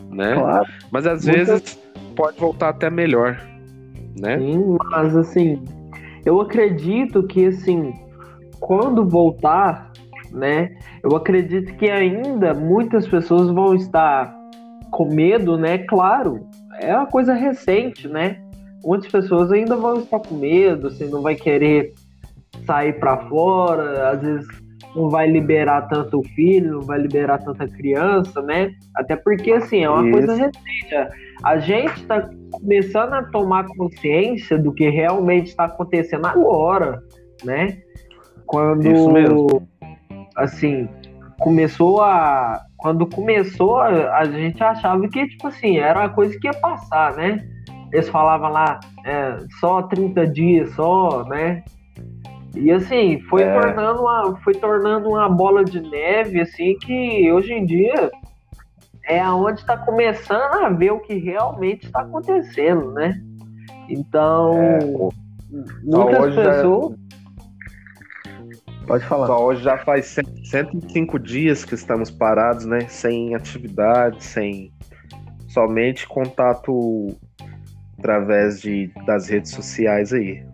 [0.09, 0.33] Né?
[0.33, 0.65] Claro.
[0.91, 1.45] Mas às Muita...
[1.45, 1.79] vezes
[2.15, 3.39] pode voltar até melhor.
[4.19, 4.37] Né?
[4.39, 5.63] Sim, mas assim,
[6.25, 7.93] eu acredito que assim,
[8.59, 9.91] quando voltar,
[10.31, 10.75] né?
[11.03, 14.35] Eu acredito que ainda muitas pessoas vão estar
[14.91, 15.79] com medo, né?
[15.79, 16.47] Claro,
[16.79, 18.41] é uma coisa recente, né?
[18.83, 21.93] Muitas pessoas ainda vão estar com medo, assim, não vai querer
[22.65, 24.47] sair para fora, às vezes
[24.97, 28.71] não vai liberar tanto o filho, não vai liberar tanta criança, né?
[28.95, 30.11] Até porque, assim, é uma Isso.
[30.11, 31.13] coisa recente.
[31.43, 37.03] A gente está começando a tomar consciência do que realmente está acontecendo agora,
[37.43, 37.77] né?
[38.47, 39.67] Quando, Isso mesmo.
[40.35, 40.89] assim,
[41.39, 42.61] começou a...
[42.77, 47.15] Quando começou, a, a gente achava que, tipo assim, era uma coisa que ia passar,
[47.15, 47.47] né?
[47.91, 51.63] Eles falavam lá, é, só 30 dias, só, né?
[52.59, 53.53] E assim, foi é.
[53.53, 58.11] tornando uma, foi tornando uma bola de neve assim que hoje em dia
[59.05, 63.21] é aonde está começando a ver o que realmente está acontecendo, né?
[63.89, 64.79] Então, é,
[65.83, 67.07] muitas pessoas já...
[68.85, 69.27] Pode falar.
[69.27, 70.15] Só hoje já faz
[70.45, 72.81] 105 dias que estamos parados, né?
[72.87, 74.71] Sem atividade, sem
[75.49, 77.17] somente contato
[77.99, 80.45] através de, das redes sociais aí.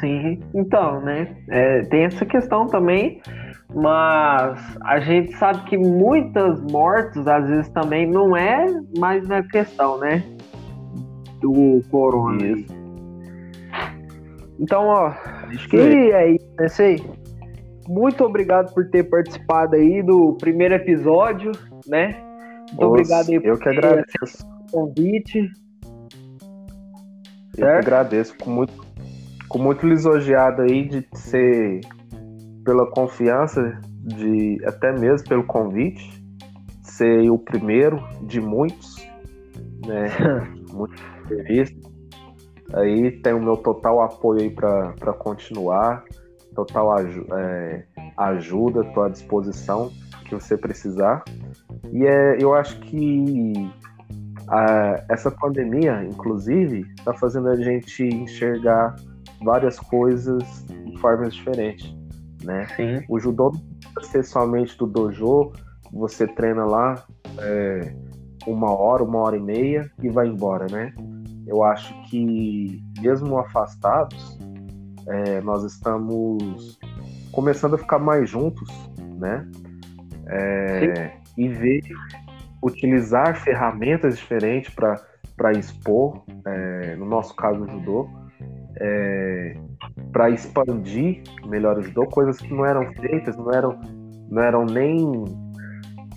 [0.00, 1.36] Sim, então, né?
[1.48, 3.20] É, tem essa questão também,
[3.74, 8.66] mas a gente sabe que muitas mortes, às vezes, também não é
[8.98, 10.22] mais na questão, né?
[11.40, 12.46] Do corona.
[12.46, 12.78] Isso.
[14.58, 15.12] Então, ó,
[15.48, 16.68] acho que é isso, né?
[16.68, 17.02] Sei.
[17.88, 21.52] Muito obrigado por ter participado aí do primeiro episódio,
[21.86, 22.14] né?
[22.70, 24.46] Muito obrigado aí por eu que agradeço.
[24.46, 25.50] o convite.
[27.56, 27.80] Eu certo?
[27.80, 28.87] que agradeço com muito
[29.48, 31.80] Fico muito lisonjeado aí de ser
[32.66, 36.22] pela confiança, de até mesmo pelo convite,
[36.82, 38.96] ser o primeiro de muitos,
[39.86, 40.08] né?
[40.70, 41.90] Muitas entrevistas.
[42.74, 46.04] Aí tem o meu total apoio aí para continuar,
[46.54, 47.86] total é,
[48.18, 49.90] ajuda, estou à disposição
[50.26, 51.24] que você precisar.
[51.90, 53.54] E é, eu acho que
[54.46, 58.94] a, essa pandemia, inclusive, está fazendo a gente enxergar
[59.42, 61.94] várias coisas de formas diferentes,
[62.42, 62.66] né?
[62.76, 63.04] Sim.
[63.08, 65.52] O judô não precisa ser somente do dojo,
[65.92, 67.04] você treina lá
[67.38, 67.94] é,
[68.46, 70.92] uma hora, uma hora e meia e vai embora, né?
[71.46, 74.38] Eu acho que mesmo afastados,
[75.06, 76.78] é, nós estamos
[77.32, 78.68] começando a ficar mais juntos,
[79.18, 79.48] né?
[80.26, 81.82] É, e ver
[82.62, 88.08] utilizar ferramentas diferentes para expor, é, no nosso caso o judô,
[88.80, 89.56] é,
[90.12, 93.80] para expandir melhor o judô, coisas que não eram feitas, não eram,
[94.30, 95.24] não eram nem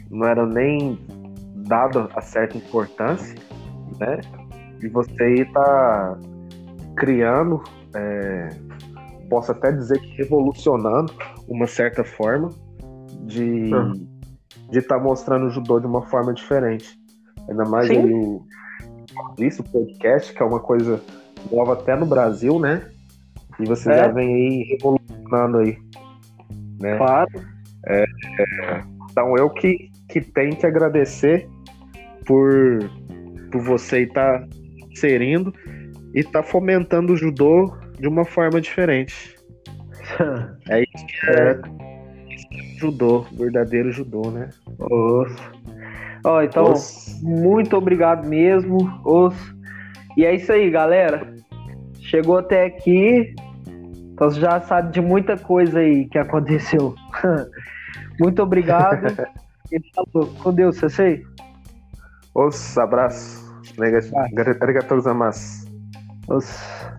[0.10, 1.00] não eram nem
[1.68, 3.36] dado a certa importância,
[4.00, 4.20] né?
[4.84, 6.18] E você está
[6.98, 7.64] criando,
[7.96, 8.50] é,
[9.30, 11.14] posso até dizer que revolucionando
[11.48, 12.50] uma certa forma
[13.26, 13.94] de uhum.
[14.70, 17.00] de estar tá mostrando o judô de uma forma diferente.
[17.50, 18.44] Ainda mais aí o
[19.38, 21.02] isso, podcast, que é uma coisa
[21.52, 22.90] nova até no Brasil, né?
[23.60, 23.98] E você é.
[23.98, 25.78] já vem aí revolucionando aí.
[26.80, 26.98] Né?
[26.98, 27.30] Claro.
[27.88, 31.48] É, é, então eu que, que tenho que agradecer
[32.26, 32.80] por,
[33.52, 34.48] por você estar tá
[34.90, 35.54] inserindo
[36.14, 39.36] e estar tá fomentando o judô de uma forma diferente.
[40.70, 44.50] é isso que é, é judô, verdadeiro judô, né?
[44.80, 45.52] Nossa.
[46.24, 46.74] Ó, então,
[47.22, 49.36] muito obrigado mesmo, Os.
[50.18, 51.36] E é isso aí, galera.
[52.00, 53.34] Chegou até aqui,
[54.22, 56.96] então você já sabe de muita coisa aí que aconteceu.
[58.20, 59.08] muito obrigado.
[59.72, 60.28] e falou.
[60.44, 61.24] Com Deus, Sensei.
[62.36, 63.52] Os, abraço.
[64.62, 65.68] Arigatou gozaimasu.
[66.28, 66.92] Os.